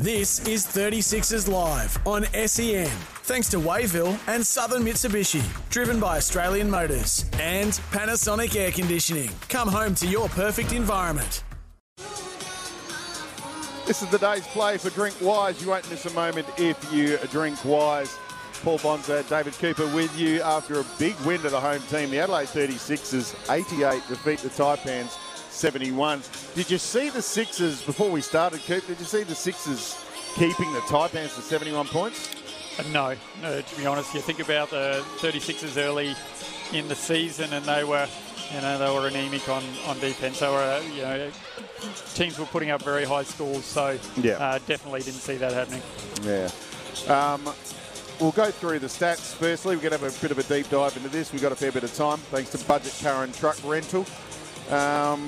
This 0.00 0.40
is 0.48 0.66
36ers 0.66 1.46
Live 1.46 1.98
on 2.06 2.24
SEN. 2.46 2.88
Thanks 3.24 3.50
to 3.50 3.58
Wayville 3.58 4.18
and 4.28 4.46
Southern 4.46 4.82
Mitsubishi, 4.82 5.44
driven 5.68 6.00
by 6.00 6.16
Australian 6.16 6.70
Motors 6.70 7.26
and 7.34 7.72
Panasonic 7.92 8.56
Air 8.56 8.70
Conditioning. 8.70 9.28
Come 9.50 9.68
home 9.68 9.94
to 9.96 10.06
your 10.06 10.30
perfect 10.30 10.72
environment. 10.72 11.44
This 13.86 14.00
is 14.00 14.08
the 14.08 14.16
day's 14.16 14.46
play 14.46 14.78
for 14.78 14.88
Drink 14.88 15.14
Wise. 15.20 15.60
You 15.60 15.68
won't 15.68 15.90
miss 15.90 16.06
a 16.06 16.14
moment 16.14 16.46
if 16.56 16.90
you 16.90 17.18
drink 17.30 17.62
Wise. 17.62 18.18
Paul 18.62 18.78
Bonsor, 18.78 19.22
David 19.24 19.52
Cooper 19.52 19.86
with 19.94 20.18
you 20.18 20.40
after 20.40 20.80
a 20.80 20.84
big 20.98 21.14
win 21.26 21.42
to 21.42 21.50
the 21.50 21.60
home 21.60 21.82
team. 21.90 22.08
The 22.08 22.20
Adelaide 22.20 22.48
36ers 22.48 23.34
88 23.54 24.02
defeat 24.08 24.38
the 24.38 24.48
Taipans 24.48 25.14
71. 25.50 26.22
Did 26.54 26.70
you 26.70 26.78
see 26.78 27.10
the 27.10 27.22
Sixers 27.22 27.82
before 27.82 28.10
we 28.10 28.20
started, 28.20 28.60
Coop? 28.66 28.86
Did 28.86 28.98
you 28.98 29.04
see 29.04 29.22
the 29.24 29.34
Sixers 29.34 29.98
keeping 30.36 30.72
the 30.72 30.80
Taipans 30.80 31.34
to 31.34 31.42
71 31.42 31.86
points? 31.88 32.30
No, 32.92 33.14
no, 33.42 33.60
to 33.60 33.76
be 33.76 33.84
honest, 33.84 34.14
you 34.14 34.20
think 34.20 34.40
about 34.40 34.70
the 34.70 35.04
36ers 35.18 35.76
early 35.76 36.14
in 36.72 36.88
the 36.88 36.94
season, 36.94 37.52
and 37.52 37.64
they 37.66 37.84
were, 37.84 38.06
you 38.54 38.60
know, 38.62 38.78
they 38.78 38.90
were 38.94 39.06
anemic 39.08 39.46
on, 39.48 39.62
on 39.86 39.98
defense. 39.98 40.38
They 40.40 40.48
were, 40.48 40.56
uh, 40.56 40.80
you 40.94 41.02
know, 41.02 41.30
teams 42.14 42.38
were 42.38 42.46
putting 42.46 42.70
up 42.70 42.82
very 42.82 43.04
high 43.04 43.24
scores, 43.24 43.64
so 43.64 43.98
Yeah. 44.16 44.34
uh, 44.34 44.58
definitely 44.66 45.00
didn't 45.02 45.20
see 45.20 45.34
that 45.36 45.52
happening. 45.52 45.82
Yeah. 46.22 46.48
Um, 47.12 47.52
we'll 48.20 48.30
go 48.32 48.50
through 48.50 48.78
the 48.78 48.86
stats 48.86 49.34
firstly. 49.34 49.74
We're 49.76 49.82
going 49.82 49.98
to 49.98 49.98
have 49.98 50.16
a 50.16 50.20
bit 50.20 50.30
of 50.30 50.38
a 50.38 50.42
deep 50.44 50.70
dive 50.70 50.96
into 50.96 51.08
this. 51.08 51.32
We've 51.32 51.42
got 51.42 51.52
a 51.52 51.56
fair 51.56 51.72
bit 51.72 51.84
of 51.84 51.92
time 51.94 52.18
thanks 52.30 52.50
to 52.50 52.58
Budget 52.66 52.96
Car 53.02 53.24
and 53.24 53.34
Truck 53.34 53.58
Rental. 53.64 54.06
Um, 54.70 55.26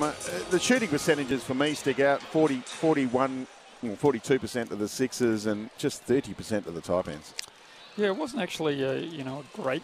the 0.51 0.59
shooting 0.59 0.89
percentages 0.89 1.43
for 1.43 1.53
me 1.53 1.73
stick 1.73 1.99
out 1.99 2.21
40, 2.21 2.59
41, 2.59 3.47
well, 3.81 3.95
42% 3.95 4.71
of 4.71 4.79
the 4.79 4.87
sixes 4.87 5.45
and 5.45 5.69
just 5.77 6.07
30% 6.07 6.65
of 6.65 6.73
the 6.75 6.81
Taipans. 6.81 7.33
Yeah, 7.97 8.07
it 8.07 8.15
wasn't 8.15 8.41
actually, 8.41 8.83
uh, 8.83 8.93
you 8.93 9.23
know, 9.23 9.43
a 9.43 9.61
great 9.61 9.83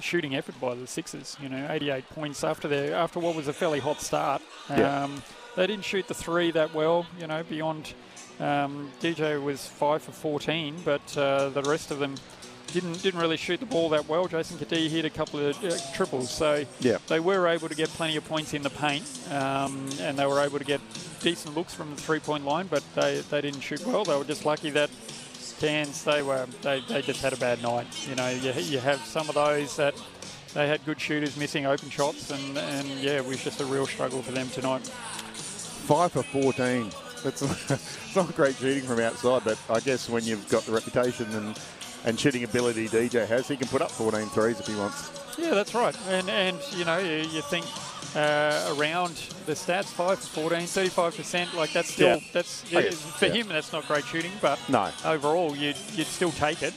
shooting 0.00 0.34
effort 0.34 0.58
by 0.60 0.74
the 0.74 0.86
Sixers. 0.86 1.36
You 1.42 1.48
know, 1.48 1.66
88 1.68 2.08
points 2.10 2.44
after 2.44 2.68
their 2.68 2.94
after 2.94 3.18
what 3.18 3.34
was 3.34 3.48
a 3.48 3.52
fairly 3.52 3.80
hot 3.80 4.00
start. 4.00 4.42
Yeah. 4.70 5.04
Um, 5.04 5.22
they 5.56 5.66
didn't 5.66 5.84
shoot 5.84 6.06
the 6.08 6.14
three 6.14 6.50
that 6.52 6.74
well. 6.74 7.06
You 7.18 7.26
know, 7.26 7.42
beyond 7.42 7.92
um, 8.38 8.90
DJ 9.00 9.42
was 9.42 9.66
five 9.66 10.02
for 10.02 10.12
14, 10.12 10.76
but 10.84 11.16
uh, 11.16 11.50
the 11.50 11.62
rest 11.62 11.90
of 11.90 11.98
them 11.98 12.14
didn't 12.72 13.02
didn't 13.02 13.20
really 13.20 13.36
shoot 13.36 13.60
the 13.60 13.66
ball 13.66 13.88
that 13.90 14.08
well. 14.08 14.26
Jason 14.26 14.58
Cadee 14.58 14.88
hit 14.88 15.04
a 15.04 15.10
couple 15.10 15.40
of 15.40 15.64
uh, 15.64 15.76
triples, 15.94 16.30
so 16.30 16.64
Yeah. 16.80 16.98
they 17.08 17.20
were 17.20 17.46
able 17.48 17.68
to 17.68 17.74
get 17.74 17.88
plenty 17.90 18.16
of 18.16 18.24
points 18.26 18.54
in 18.54 18.62
the 18.62 18.70
paint, 18.70 19.04
um, 19.30 19.88
and 20.00 20.18
they 20.18 20.26
were 20.26 20.40
able 20.40 20.58
to 20.58 20.64
get 20.64 20.80
decent 21.20 21.54
looks 21.56 21.74
from 21.74 21.94
the 21.94 22.00
three-point 22.00 22.44
line, 22.44 22.66
but 22.66 22.82
they, 22.94 23.20
they 23.30 23.40
didn't 23.42 23.60
shoot 23.60 23.84
well. 23.86 24.04
They 24.04 24.16
were 24.16 24.24
just 24.24 24.44
lucky 24.46 24.70
that 24.70 24.90
Cairns 25.58 26.04
they 26.04 26.22
were 26.22 26.46
they, 26.62 26.80
they 26.88 27.02
just 27.02 27.20
had 27.22 27.34
a 27.34 27.36
bad 27.36 27.62
night. 27.62 27.86
You 28.08 28.14
know, 28.14 28.30
you, 28.30 28.52
you 28.52 28.78
have 28.78 28.98
some 29.00 29.28
of 29.28 29.34
those 29.34 29.76
that 29.76 29.94
they 30.54 30.66
had 30.66 30.84
good 30.86 30.98
shooters 31.00 31.36
missing 31.36 31.66
open 31.66 31.90
shots, 31.90 32.30
and, 32.30 32.56
and 32.56 32.88
yeah, 33.00 33.12
it 33.18 33.24
was 33.26 33.44
just 33.44 33.60
a 33.60 33.64
real 33.66 33.86
struggle 33.86 34.22
for 34.22 34.32
them 34.32 34.48
tonight. 34.48 34.80
Five 34.86 36.12
for 36.12 36.22
14. 36.22 36.90
That's 37.22 37.42
it's 37.70 38.16
not 38.16 38.34
great 38.34 38.56
shooting 38.56 38.84
from 38.84 39.00
outside, 39.00 39.42
but 39.44 39.58
I 39.68 39.80
guess 39.80 40.08
when 40.08 40.24
you've 40.24 40.48
got 40.48 40.62
the 40.62 40.72
reputation 40.72 41.26
and, 41.32 41.58
and 42.04 42.18
shooting 42.18 42.44
ability 42.44 42.88
DJ 42.88 43.26
has, 43.26 43.48
he 43.48 43.56
can 43.56 43.68
put 43.68 43.82
up 43.82 43.90
14 43.90 44.26
threes 44.28 44.58
if 44.60 44.66
he 44.66 44.74
wants. 44.74 45.10
Yeah, 45.38 45.54
that's 45.54 45.74
right. 45.74 45.96
And 46.08 46.28
and 46.28 46.58
you 46.72 46.84
know 46.84 46.98
you, 46.98 47.18
you 47.28 47.40
think 47.42 47.64
uh, 48.16 48.74
around 48.76 49.14
the 49.46 49.52
stats, 49.52 49.86
five 49.86 50.18
for 50.18 50.40
14, 50.50 50.66
35 50.66 51.16
percent. 51.16 51.54
Like 51.54 51.72
that's 51.72 51.92
still 51.92 52.16
Yeah. 52.16 52.24
that's 52.32 52.68
guess, 52.70 53.00
for 53.16 53.26
yeah. 53.26 53.32
him 53.32 53.48
that's 53.48 53.72
not 53.72 53.86
great 53.86 54.04
shooting, 54.04 54.32
but 54.40 54.58
No. 54.68 54.90
overall 55.04 55.54
you'd 55.56 55.76
you'd 55.94 56.06
still 56.06 56.32
take 56.32 56.62
it. 56.62 56.74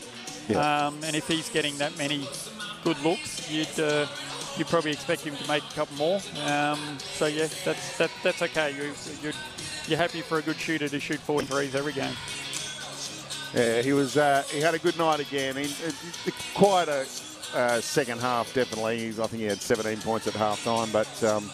Yeah. 0.47 0.87
Um, 0.87 0.99
and 1.03 1.15
if 1.15 1.27
he's 1.27 1.49
getting 1.49 1.77
that 1.77 1.97
many 1.97 2.27
good 2.83 2.99
looks, 3.01 3.49
you'd 3.49 3.79
uh, 3.79 4.05
you'd 4.57 4.67
probably 4.67 4.91
expect 4.91 5.21
him 5.23 5.35
to 5.35 5.47
make 5.47 5.63
a 5.63 5.73
couple 5.73 5.97
more. 5.97 6.21
Um, 6.45 6.97
so 6.99 7.25
yeah, 7.25 7.47
that's 7.65 7.97
that, 7.97 8.11
that's 8.23 8.41
okay. 8.43 8.71
You 8.75 8.91
you're, 9.21 9.33
you're 9.87 9.97
happy 9.97 10.21
for 10.21 10.37
a 10.37 10.41
good 10.41 10.57
shooter 10.57 10.87
to 10.87 10.99
shoot 10.99 11.19
four 11.19 11.41
threes 11.41 11.75
every 11.75 11.93
game. 11.93 12.13
Yeah, 13.53 13.81
he 13.81 13.93
was. 13.93 14.17
Uh, 14.17 14.43
he 14.49 14.59
had 14.59 14.73
a 14.73 14.79
good 14.79 14.97
night 14.97 15.19
again. 15.19 15.55
He, 15.55 15.71
quite 16.55 16.87
a 16.87 17.05
uh, 17.53 17.81
second 17.81 18.19
half, 18.19 18.53
definitely. 18.53 18.99
He's, 18.99 19.19
I 19.19 19.27
think 19.27 19.41
he 19.41 19.47
had 19.47 19.61
17 19.61 20.01
points 20.01 20.27
at 20.27 20.33
half 20.33 20.63
time, 20.63 20.89
but 20.91 21.23
um, 21.23 21.49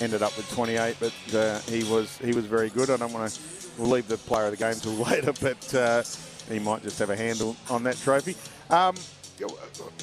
ended 0.00 0.22
up 0.22 0.36
with 0.36 0.50
28. 0.52 0.96
But 0.98 1.34
uh, 1.34 1.60
he 1.60 1.84
was 1.84 2.18
he 2.18 2.32
was 2.32 2.46
very 2.46 2.70
good. 2.70 2.90
I 2.90 2.96
don't 2.96 3.12
want 3.12 3.30
to 3.32 3.82
leave 3.82 4.08
the 4.08 4.18
player 4.18 4.46
of 4.46 4.50
the 4.52 4.56
game 4.56 4.74
till 4.74 4.92
later, 5.10 5.32
but 5.40 5.74
uh, 5.74 6.02
he 6.50 6.58
might 6.58 6.82
just 6.82 6.98
have 6.98 7.10
a 7.10 7.16
handle 7.16 7.56
on 7.70 7.82
that 7.84 7.96
trophy. 7.98 8.34
Um, 8.70 8.96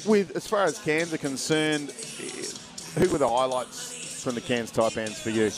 with 0.06 0.36
as 0.36 0.46
far 0.46 0.64
as 0.64 0.78
Cairns 0.78 1.12
are 1.12 1.18
concerned, 1.18 1.90
who 1.90 3.08
were 3.10 3.18
the 3.18 3.28
highlights 3.28 4.22
from 4.22 4.34
the 4.34 4.40
Cairns 4.40 4.72
Taipans 4.72 5.14
for 5.14 5.30
you? 5.30 5.50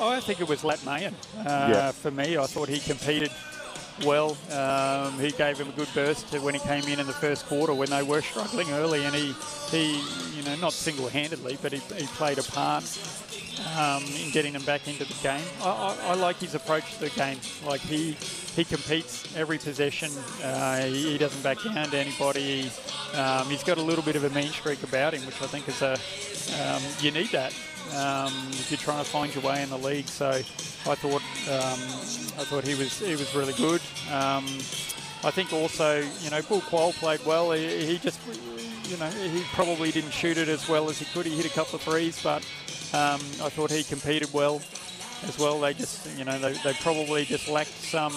I 0.00 0.20
think 0.20 0.40
it 0.40 0.48
was 0.48 0.64
Lat 0.64 0.84
Mayen. 0.84 1.14
Uh, 1.38 1.42
Yeah. 1.70 1.92
For 1.92 2.10
me, 2.10 2.36
I 2.36 2.46
thought 2.46 2.68
he 2.68 2.78
competed 2.80 3.30
well. 4.04 4.36
Um, 4.50 5.18
he 5.18 5.30
gave 5.30 5.58
him 5.58 5.68
a 5.68 5.72
good 5.72 5.88
burst 5.94 6.32
when 6.40 6.54
he 6.54 6.60
came 6.60 6.84
in 6.84 6.98
in 6.98 7.06
the 7.06 7.12
first 7.12 7.46
quarter 7.46 7.74
when 7.74 7.90
they 7.90 8.02
were 8.02 8.22
struggling 8.22 8.70
early, 8.72 9.04
and 9.04 9.14
he, 9.14 9.34
he 9.70 10.00
you 10.36 10.42
know, 10.44 10.56
not 10.56 10.72
single-handedly, 10.72 11.58
but 11.62 11.72
he, 11.72 11.78
he 11.94 12.06
played 12.06 12.38
a 12.38 12.42
part 12.42 12.84
um, 13.78 14.02
in 14.04 14.30
getting 14.30 14.52
them 14.52 14.64
back 14.64 14.88
into 14.88 15.04
the 15.04 15.14
game. 15.22 15.44
I, 15.62 15.68
I, 15.68 15.96
I 16.08 16.14
like 16.14 16.36
his 16.36 16.54
approach 16.54 16.94
to 16.94 17.00
the 17.00 17.10
game. 17.10 17.38
Like 17.64 17.80
he 17.80 18.16
he 18.54 18.64
competes 18.64 19.36
every 19.36 19.58
possession. 19.58 20.10
Uh, 20.42 20.82
he, 20.82 21.12
he 21.12 21.18
doesn't 21.18 21.42
back 21.42 21.62
down 21.62 21.88
to 21.90 21.98
anybody. 21.98 22.70
Um, 23.14 23.48
he's 23.48 23.64
got 23.64 23.78
a 23.78 23.82
little 23.82 24.04
bit 24.04 24.16
of 24.16 24.24
a 24.24 24.30
mean 24.30 24.48
streak 24.48 24.82
about 24.82 25.14
him, 25.14 25.26
which 25.26 25.40
I 25.42 25.46
think 25.46 25.68
is 25.68 25.82
a 25.82 25.92
um, 26.62 26.82
you 27.00 27.10
need 27.10 27.28
that 27.28 27.52
um, 27.96 28.32
if 28.50 28.70
you're 28.70 28.78
trying 28.78 29.02
to 29.02 29.10
find 29.10 29.34
your 29.34 29.44
way 29.44 29.62
in 29.62 29.70
the 29.70 29.78
league. 29.78 30.08
So 30.08 30.30
I 30.30 30.94
thought 30.94 31.22
um, 31.48 31.80
I 32.40 32.44
thought 32.44 32.64
he 32.64 32.74
was 32.74 32.98
he 32.98 33.12
was 33.12 33.34
really 33.34 33.54
good. 33.54 33.80
Um, 34.12 34.44
I 35.24 35.30
think 35.30 35.52
also 35.52 36.00
you 36.20 36.30
know 36.30 36.42
Bul 36.42 36.60
Kuol 36.62 36.92
played 36.94 37.24
well. 37.24 37.52
He, 37.52 37.86
he 37.86 37.98
just 37.98 38.20
you 38.88 38.96
know 38.96 39.08
he 39.08 39.42
probably 39.52 39.90
didn't 39.90 40.12
shoot 40.12 40.36
it 40.36 40.48
as 40.48 40.68
well 40.68 40.88
as 40.90 40.98
he 40.98 41.04
could. 41.06 41.26
He 41.26 41.36
hit 41.36 41.46
a 41.46 41.54
couple 41.54 41.76
of 41.76 41.82
threes, 41.82 42.22
but 42.22 42.42
um, 42.92 43.20
I 43.42 43.48
thought 43.48 43.70
he 43.70 43.82
competed 43.82 44.32
well 44.32 44.60
as 45.26 45.38
well. 45.38 45.60
They 45.60 45.74
just 45.74 46.06
you 46.18 46.24
know 46.24 46.38
they, 46.38 46.52
they 46.64 46.74
probably 46.74 47.24
just 47.24 47.48
lacked 47.48 47.70
some 47.70 48.12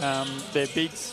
um, 0.00 0.28
their 0.52 0.66
bigs. 0.68 1.12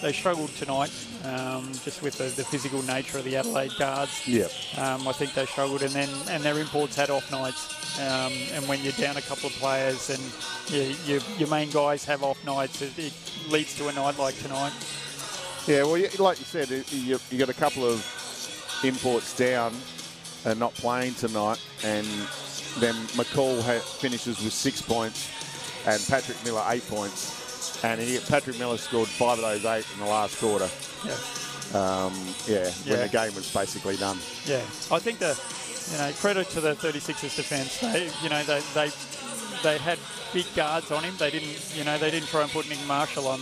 They 0.00 0.12
struggled 0.12 0.50
tonight, 0.50 0.92
um, 1.24 1.72
just 1.82 2.02
with 2.02 2.18
the, 2.18 2.24
the 2.24 2.44
physical 2.44 2.82
nature 2.84 3.18
of 3.18 3.24
the 3.24 3.36
Adelaide 3.36 3.72
guards. 3.78 4.26
Yep. 4.28 4.50
Um, 4.78 5.08
I 5.08 5.12
think 5.12 5.34
they 5.34 5.44
struggled, 5.46 5.82
and 5.82 5.90
then 5.90 6.08
and 6.30 6.42
their 6.42 6.58
imports 6.58 6.94
had 6.94 7.10
off 7.10 7.30
nights. 7.32 7.98
Um, 8.00 8.32
and 8.52 8.68
when 8.68 8.80
you're 8.82 8.92
down 8.92 9.16
a 9.16 9.22
couple 9.22 9.48
of 9.48 9.54
players 9.54 10.10
and 10.10 10.22
you, 10.72 10.94
you, 11.04 11.20
your 11.36 11.48
main 11.48 11.68
guys 11.70 12.04
have 12.04 12.22
off 12.22 12.42
nights, 12.44 12.80
it, 12.80 12.96
it 12.96 13.12
leads 13.48 13.76
to 13.78 13.88
a 13.88 13.92
night 13.92 14.18
like 14.18 14.38
tonight. 14.38 14.72
Yeah, 15.66 15.82
well, 15.82 16.00
like 16.18 16.38
you 16.38 16.44
said, 16.44 16.70
you, 16.70 16.84
you 16.92 17.18
you 17.30 17.38
got 17.38 17.48
a 17.48 17.54
couple 17.54 17.84
of 17.84 17.98
imports 18.84 19.36
down 19.36 19.74
and 20.44 20.60
not 20.60 20.74
playing 20.74 21.14
tonight, 21.14 21.60
and 21.82 22.06
then 22.78 22.94
McCall 23.18 23.60
ha- 23.62 23.80
finishes 23.80 24.40
with 24.42 24.52
six 24.52 24.80
points, 24.80 25.28
and 25.86 26.00
Patrick 26.08 26.42
Miller 26.44 26.62
eight 26.68 26.86
points, 26.88 27.47
and 27.84 28.00
Patrick 28.28 28.58
Miller 28.58 28.76
scored 28.78 29.08
five 29.08 29.38
of 29.38 29.44
those 29.44 29.64
eight 29.64 29.86
in 29.94 30.00
the 30.00 30.06
last 30.06 30.38
quarter. 30.40 30.68
Yeah. 31.04 31.12
Um, 31.74 32.14
yeah, 32.46 32.70
when 32.86 33.00
the 33.00 33.08
game 33.12 33.34
was 33.34 33.52
basically 33.52 33.96
done. 33.96 34.16
Yeah, 34.46 34.62
I 34.90 34.98
think 34.98 35.18
the 35.18 35.38
you 35.92 35.98
know 35.98 36.12
credit 36.18 36.48
to 36.50 36.60
the 36.60 36.74
36ers 36.74 37.36
defense. 37.36 37.80
They 37.80 38.10
you 38.22 38.30
know 38.30 38.42
they 38.44 38.60
they 38.74 38.90
they 39.62 39.78
had 39.78 39.98
big 40.32 40.46
guards 40.56 40.90
on 40.90 41.04
him. 41.04 41.14
They 41.18 41.30
didn't 41.30 41.72
you 41.76 41.84
know 41.84 41.98
they 41.98 42.10
didn't 42.10 42.28
try 42.28 42.42
and 42.42 42.50
put 42.50 42.68
Nick 42.68 42.78
Marshall 42.86 43.26
on 43.28 43.40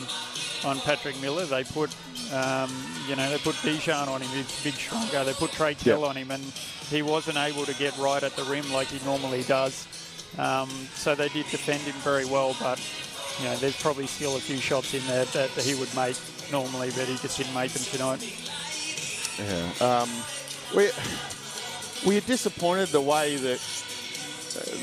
on 0.65 0.81
Patrick 0.81 1.21
Miller. 1.21 1.45
They 1.45 1.63
put, 1.65 1.95
um, 2.33 2.71
you 3.07 3.15
know, 3.15 3.31
they 3.31 3.39
put 3.39 3.55
Bijan 3.57 4.09
on 4.09 4.21
him, 4.23 4.29
he's 4.31 4.65
big 4.65 4.75
stronger. 4.75 5.23
They 5.23 5.35
put 5.35 5.53
Trey 5.53 5.77
Yep. 5.85 5.99
on 6.01 6.17
him, 6.17 6.31
and 6.31 6.43
he 6.91 7.03
wasn't 7.03 7.37
able 7.37 7.65
to 7.67 7.75
get 7.75 7.97
right 7.99 8.23
at 8.23 8.35
the 8.37 8.43
rim 8.45 8.73
like 8.73 8.89
he 8.89 9.05
normally 9.05 9.43
does. 9.45 9.87
Um, 10.39 10.69
so 10.95 11.15
they 11.15 11.29
did 11.29 11.47
defend 11.51 11.83
him 11.83 11.95
very 11.97 12.25
well, 12.25 12.57
but 12.61 12.81
you 13.41 13.45
know, 13.47 13.57
there's 13.57 13.81
probably 13.81 14.07
still 14.07 14.37
a 14.37 14.41
few 14.41 14.59
shots 14.59 14.95
in 14.95 15.07
there 15.07 15.25
that, 15.27 15.55
that 15.55 15.65
he 15.65 15.75
would 15.75 15.95
make 15.95 16.17
normally, 16.51 16.91
but 16.91 17.07
he 17.07 17.17
just 17.17 17.37
didn't 17.39 17.55
make 17.55 17.73
them 17.73 17.83
tonight. 17.85 18.23
Yeah. 19.39 20.01
Um, 20.01 20.11
we 20.75 20.91
we 22.07 22.17
are 22.17 22.23
disappointed 22.23 22.89
the 22.89 23.01
way 23.01 23.37
that 23.37 23.61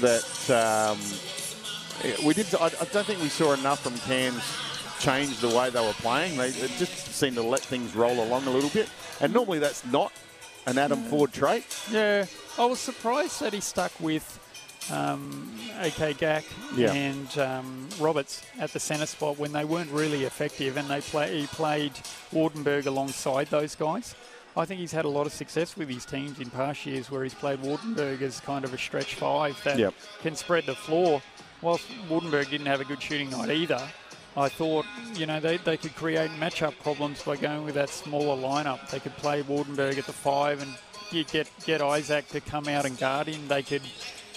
that 0.02 0.92
um, 0.92 1.00
we 2.26 2.34
did. 2.34 2.54
I, 2.56 2.66
I 2.66 2.86
don't 2.92 3.06
think 3.06 3.22
we 3.22 3.30
saw 3.30 3.54
enough 3.54 3.82
from 3.82 3.98
Cairns 4.00 4.44
change 5.00 5.40
the 5.40 5.50
way 5.50 5.70
they 5.70 5.86
were 5.86 5.94
playing. 5.94 6.38
They, 6.38 6.52
they 6.52 6.68
just 6.78 7.14
seemed 7.14 7.36
to 7.36 7.44
let 7.44 7.62
things 7.62 7.96
roll 7.96 8.24
along 8.24 8.46
a 8.46 8.50
little 8.50 8.70
bit, 8.70 8.90
and 9.20 9.34
normally 9.34 9.60
that's 9.60 9.86
not 9.86 10.12
an 10.66 10.78
Adam 10.78 11.04
Forde 11.04 11.32
trait. 11.32 11.66
Yeah, 11.92 12.26
I 12.58 12.66
was 12.66 12.80
surprised 12.80 13.42
that 13.42 13.54
he 13.54 13.60
stuck 13.60 13.92
with 14.00 14.40
um, 14.92 15.50
AK 15.80 16.18
Gak 16.18 16.44
Yeah. 16.76 16.92
and 16.94 17.38
um, 17.38 17.88
Roberts 18.00 18.44
at 18.60 18.74
the 18.74 18.80
centre 18.80 19.06
spot 19.06 19.38
when 19.38 19.52
they 19.54 19.66
weren't 19.66 19.92
really 19.92 20.24
effective, 20.26 20.78
and 20.78 20.88
they 20.90 21.02
play, 21.02 21.42
he 21.42 21.48
played 21.48 21.94
Waardenburg 22.34 22.86
alongside 22.86 23.48
those 23.48 23.76
guys. 23.76 24.16
I 24.56 24.66
think 24.66 24.80
he's 24.80 24.92
had 24.92 25.06
a 25.06 25.10
lot 25.10 25.26
of 25.26 25.34
success 25.34 25.76
with 25.76 25.90
his 25.90 26.06
teams 26.06 26.40
in 26.40 26.50
past 26.52 26.86
years 26.86 27.10
where 27.10 27.24
he's 27.24 27.34
played 27.34 27.60
Waardenburg 27.64 28.22
as 28.22 28.40
kind 28.40 28.64
of 28.66 28.74
a 28.74 28.78
stretch 28.78 29.16
five 29.16 29.60
that 29.64 29.80
Yep. 29.80 29.94
can 30.22 30.36
spread 30.36 30.66
the 30.66 30.76
floor. 30.76 31.22
Whilst 31.62 31.88
Waardenburg 32.10 32.50
didn't 32.50 32.68
have 32.68 32.82
a 32.82 32.86
good 32.86 33.02
shooting 33.02 33.30
night 33.32 33.50
either, 33.50 33.82
I 34.36 34.50
thought, 34.50 34.86
you 35.16 35.26
know, 35.26 35.40
they, 35.40 35.58
they 35.58 35.78
could 35.78 35.96
create 35.96 36.30
matchup 36.32 36.74
problems 36.84 37.22
by 37.24 37.36
going 37.38 37.64
with 37.66 37.76
that 37.76 37.90
smaller 37.90 38.36
lineup. 38.40 38.90
They 38.90 39.00
could 39.00 39.16
play 39.18 39.42
Waardenburg 39.44 39.98
at 39.98 40.06
the 40.06 40.14
five 40.14 40.62
and 40.62 40.72
you 41.12 41.24
get, 41.24 41.50
get 41.66 41.82
Isaac 41.82 42.28
to 42.30 42.42
come 42.42 42.68
out 42.68 42.86
and 42.86 42.98
guard 42.98 43.28
him. 43.28 43.48
They 43.48 43.64
could, 43.64 43.84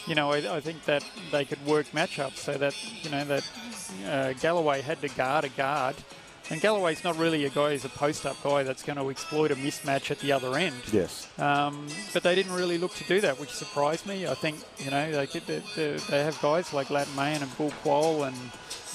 you 0.07 0.15
know, 0.15 0.33
I, 0.33 0.57
I 0.57 0.61
think 0.61 0.85
that 0.85 1.05
they 1.33 1.45
could 1.45 1.65
work 1.67 1.87
matchups 1.93 2.37
so 2.37 2.55
that, 2.55 2.75
you 3.03 3.11
know, 3.11 3.25
that 3.25 3.51
uh, 4.07 4.33
Galloway 4.35 4.81
had 4.81 5.01
to 5.01 5.09
guard 5.09 5.45
a 5.45 5.49
guard. 5.51 5.97
And 6.49 6.61
Galloway's 6.61 7.03
not 7.03 7.19
really 7.19 7.45
a 7.45 7.51
guy 7.51 7.71
who's 7.73 7.85
a 7.85 7.89
post-up 7.89 8.41
guy 8.45 8.63
that's 8.63 8.85
going 8.85 8.99
to 8.99 9.11
exploit 9.11 9.51
a 9.51 9.57
mismatch 9.57 10.13
at 10.13 10.21
the 10.21 10.31
other 10.31 10.57
end. 10.57 10.77
Yes. 10.93 11.29
Um, 11.41 11.89
but 12.13 12.23
they 12.23 12.37
didn't 12.37 12.53
really 12.53 12.79
look 12.79 12.95
to 12.95 13.05
do 13.05 13.21
that, 13.23 13.41
which 13.41 13.51
surprised 13.51 14.07
me. 14.07 14.29
I 14.29 14.35
think 14.35 14.59
you 14.79 14.93
know 14.93 15.11
they 15.11 15.27
could, 15.27 15.45
they, 15.47 15.97
they 15.97 16.23
have 16.23 16.41
guys 16.41 16.73
like 16.73 16.89
Lat 16.89 17.09
Mayen 17.17 17.43
and 17.43 17.59
Bul 17.59 17.73
Kuol 17.83 18.29
and 18.29 18.37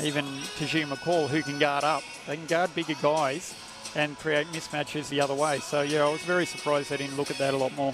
even 0.01 0.23
Tahjere 0.57 0.85
McCall 0.85 1.27
who 1.27 1.41
can 1.41 1.59
guard 1.59 1.83
up. 1.83 2.03
They 2.25 2.37
can 2.37 2.45
guard 2.45 2.73
bigger 2.73 2.95
guys 3.01 3.53
and 3.95 4.17
create 4.19 4.47
mismatches 4.47 5.09
the 5.09 5.19
other 5.19 5.33
way. 5.33 5.59
So 5.59 5.81
yeah, 5.81 6.05
I 6.05 6.09
was 6.09 6.21
very 6.21 6.45
surprised 6.45 6.89
they 6.89 6.97
didn't 6.97 7.17
look 7.17 7.31
at 7.31 7.37
that 7.39 7.53
a 7.53 7.57
lot 7.57 7.75
more. 7.75 7.91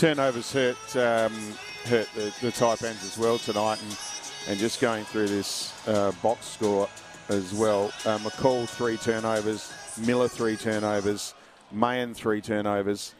Turnovers 0.00 0.50
hurt 0.50 0.96
um, 0.96 1.30
hurt 1.84 2.08
the, 2.14 2.32
the 2.40 2.50
Taipans 2.50 3.04
as 3.04 3.18
well 3.18 3.36
tonight, 3.36 3.78
and 3.82 3.98
and 4.48 4.58
just 4.58 4.80
going 4.80 5.04
through 5.04 5.26
this 5.28 5.74
uh, 5.86 6.10
box 6.22 6.46
score 6.46 6.88
as 7.28 7.52
well. 7.52 7.92
Uh, 8.06 8.16
McCall 8.16 8.66
three 8.66 8.96
turnovers, 8.96 9.70
Miller 10.06 10.26
three 10.26 10.56
turnovers, 10.56 11.34
Mayen 11.70 12.14
three 12.14 12.40
turnovers, 12.40 13.14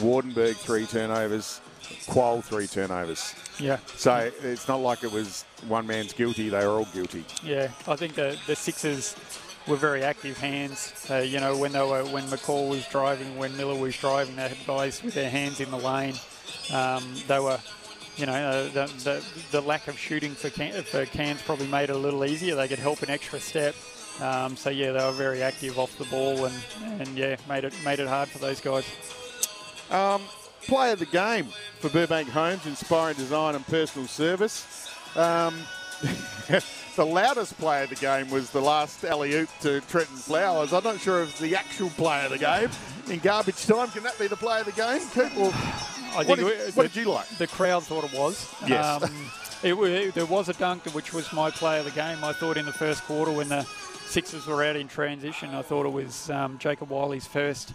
Waardenburg 0.00 0.56
three 0.56 0.86
turnovers, 0.86 1.60
Kuol 2.06 2.42
three 2.42 2.66
turnovers. 2.66 3.32
Yeah, 3.60 3.78
So 3.94 4.32
it's 4.42 4.66
not 4.66 4.80
like 4.80 5.04
it 5.04 5.12
was 5.12 5.44
one 5.68 5.86
man's 5.86 6.12
guilty; 6.12 6.48
they 6.48 6.66
were 6.66 6.72
all 6.72 6.88
guilty. 6.92 7.24
yeah. 7.44 7.70
I 7.86 7.94
think 7.94 8.16
the 8.16 8.36
the 8.48 8.56
Sixers 8.56 9.14
were 9.66 9.76
very 9.76 10.02
active 10.02 10.38
hands. 10.38 11.06
Uh, 11.10 11.16
you 11.16 11.40
know, 11.40 11.56
when 11.56 11.72
they 11.72 11.80
were 11.80 12.04
when 12.04 12.24
McCall 12.24 12.68
was 12.68 12.86
driving, 12.88 13.36
when 13.38 13.56
Miller 13.56 13.78
was 13.78 13.96
driving, 13.96 14.36
they 14.36 14.48
had 14.48 14.56
guys 14.66 15.02
with 15.02 15.14
their 15.14 15.30
hands 15.30 15.60
in 15.60 15.70
the 15.70 15.78
lane. 15.78 16.14
Um, 16.72 17.02
they 17.26 17.38
were, 17.38 17.58
you 18.16 18.26
know, 18.26 18.32
uh, 18.32 18.64
the, 18.64 18.86
the, 19.04 19.24
the 19.50 19.60
lack 19.60 19.88
of 19.88 19.98
shooting 19.98 20.32
for, 20.32 20.50
Can- 20.50 20.82
for 20.82 21.04
Cairns 21.06 21.42
probably 21.42 21.66
made 21.66 21.90
it 21.90 21.96
a 21.96 21.98
little 21.98 22.24
easier. 22.24 22.54
They 22.54 22.68
could 22.68 22.78
help 22.78 23.02
an 23.02 23.10
extra 23.10 23.40
step. 23.40 23.74
Um, 24.20 24.56
so 24.56 24.70
yeah, 24.70 24.92
they 24.92 25.04
were 25.04 25.12
very 25.12 25.42
active 25.42 25.78
off 25.78 25.96
the 25.98 26.04
ball 26.04 26.44
and, 26.44 26.54
and 27.00 27.08
yeah, 27.18 27.36
made 27.48 27.64
it 27.64 27.74
made 27.84 27.98
it 27.98 28.06
hard 28.06 28.28
for 28.28 28.38
those 28.38 28.60
guys. 28.60 28.84
Um, 29.90 30.22
play 30.66 30.92
of 30.92 30.98
the 31.00 31.06
game 31.06 31.48
for 31.80 31.88
Burbank 31.88 32.28
Homes, 32.28 32.64
inspiring 32.66 33.16
design 33.16 33.54
and 33.56 33.66
personal 33.66 34.06
service. 34.06 34.88
The 36.96 37.04
loudest 37.04 37.58
play 37.58 37.82
of 37.82 37.88
the 37.90 37.96
game 37.96 38.30
was 38.30 38.50
the 38.50 38.60
last 38.60 39.02
alley 39.04 39.34
oop 39.34 39.48
to 39.62 39.80
Trenton 39.82 40.16
Flowers. 40.16 40.72
I'm 40.72 40.84
not 40.84 41.00
sure 41.00 41.22
if 41.22 41.30
it's 41.30 41.40
the 41.40 41.56
actual 41.56 41.90
play 41.90 42.24
of 42.24 42.30
the 42.30 42.38
game. 42.38 42.68
In 43.10 43.18
garbage 43.18 43.66
time, 43.66 43.88
can 43.90 44.04
that 44.04 44.16
be 44.18 44.28
the 44.28 44.36
play 44.36 44.60
of 44.60 44.66
the 44.66 44.72
game? 44.72 45.00
Coop, 45.12 45.36
or 45.36 45.48
I 45.52 46.18
what, 46.18 46.26
think 46.26 46.38
did, 46.38 46.46
it- 46.60 46.76
what 46.76 46.82
the- 46.84 46.88
did 46.90 46.96
you 46.96 47.10
like? 47.12 47.28
The 47.30 47.48
crowd 47.48 47.82
thought 47.82 48.04
it 48.04 48.12
was. 48.16 48.48
Yes. 48.66 49.02
Um, 49.02 49.10
it, 49.64 49.76
wa- 49.76 50.10
there 50.14 50.26
was 50.26 50.48
a 50.48 50.52
dunk, 50.54 50.84
which 50.94 51.12
was 51.12 51.32
my 51.32 51.50
play 51.50 51.78
of 51.78 51.84
the 51.84 51.90
game. 51.90 52.22
I 52.22 52.32
thought 52.32 52.56
in 52.56 52.66
the 52.66 52.72
first 52.72 53.02
quarter 53.04 53.32
when 53.32 53.48
the 53.48 53.66
Sixers 54.06 54.46
were 54.46 54.62
out 54.62 54.76
in 54.76 54.86
transition, 54.86 55.54
I 55.54 55.62
thought 55.62 55.86
it 55.86 55.92
was 55.92 56.30
um, 56.30 56.58
Jacob 56.58 56.90
Wiley's 56.90 57.26
first 57.26 57.72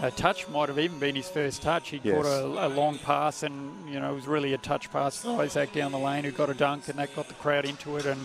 uh, 0.00 0.10
touch. 0.10 0.46
Might 0.48 0.68
have 0.68 0.78
even 0.78 0.98
been 1.00 1.16
his 1.16 1.28
first 1.28 1.62
touch. 1.62 1.88
He 1.88 2.00
Yes. 2.04 2.14
caught 2.14 2.26
a, 2.26 2.66
a 2.66 2.68
long 2.68 2.98
pass, 2.98 3.42
and 3.42 3.72
you 3.90 3.98
know 3.98 4.12
it 4.12 4.14
was 4.14 4.28
really 4.28 4.52
a 4.54 4.58
touch 4.58 4.90
pass 4.92 5.16
for 5.22 5.40
Isaac 5.42 5.72
down 5.72 5.90
the 5.90 5.98
lane, 5.98 6.22
who 6.22 6.30
got 6.30 6.48
a 6.50 6.54
dunk, 6.54 6.88
and 6.88 6.98
that 6.98 7.14
got 7.16 7.26
the 7.28 7.34
crowd 7.34 7.64
into 7.64 7.96
it, 7.96 8.06
and 8.06 8.24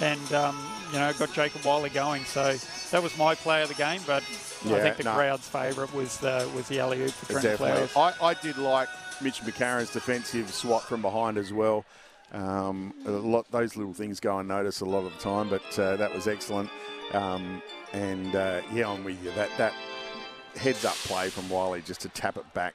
and 0.00 0.32
um, 0.32 0.58
you 0.92 0.98
know 0.98 1.12
got 1.12 1.32
Jacob 1.32 1.64
Wiley 1.64 1.90
going. 1.90 2.24
So 2.24 2.54
that 2.90 3.02
was 3.02 3.16
my 3.16 3.34
play 3.36 3.62
of 3.62 3.68
the 3.68 3.74
game, 3.74 4.00
but 4.08 4.22
I 4.64 4.80
think 4.80 4.96
the 4.96 5.04
no. 5.04 5.12
crowd's 5.14 5.46
favourite 5.46 5.94
was 5.94 6.16
the 6.18 6.50
was 6.56 6.66
the 6.68 6.80
alley 6.80 7.02
oop 7.02 7.10
for 7.12 7.38
Trent. 7.40 7.58
Flowers. 7.58 7.96
I, 7.96 8.12
I 8.20 8.34
did 8.34 8.56
like 8.58 8.88
Mitch 9.20 9.40
McCarron's 9.42 9.90
defensive 9.90 10.52
swat 10.52 10.82
from 10.82 11.00
behind 11.02 11.38
as 11.38 11.52
well. 11.52 11.84
Um, 12.32 12.92
lot 13.04 13.50
those 13.50 13.76
little 13.76 13.94
things 13.94 14.18
go 14.20 14.38
unnoticed 14.38 14.80
a 14.80 14.84
lot 14.84 15.04
of 15.04 15.12
the 15.12 15.18
time, 15.20 15.48
but 15.48 15.78
uh, 15.78 15.96
that 15.96 16.12
was 16.14 16.26
excellent. 16.26 16.70
Um, 17.12 17.62
and 17.92 18.34
uh, 18.34 18.62
yeah, 18.72 18.88
I'm 18.88 19.04
with 19.04 19.22
you. 19.24 19.30
That 19.32 19.50
that 19.58 19.72
heads 20.56 20.84
up 20.84 20.94
play 20.94 21.28
from 21.28 21.48
Wiley 21.48 21.82
just 21.82 22.00
to 22.02 22.08
tap 22.08 22.36
it 22.36 22.54
back 22.54 22.74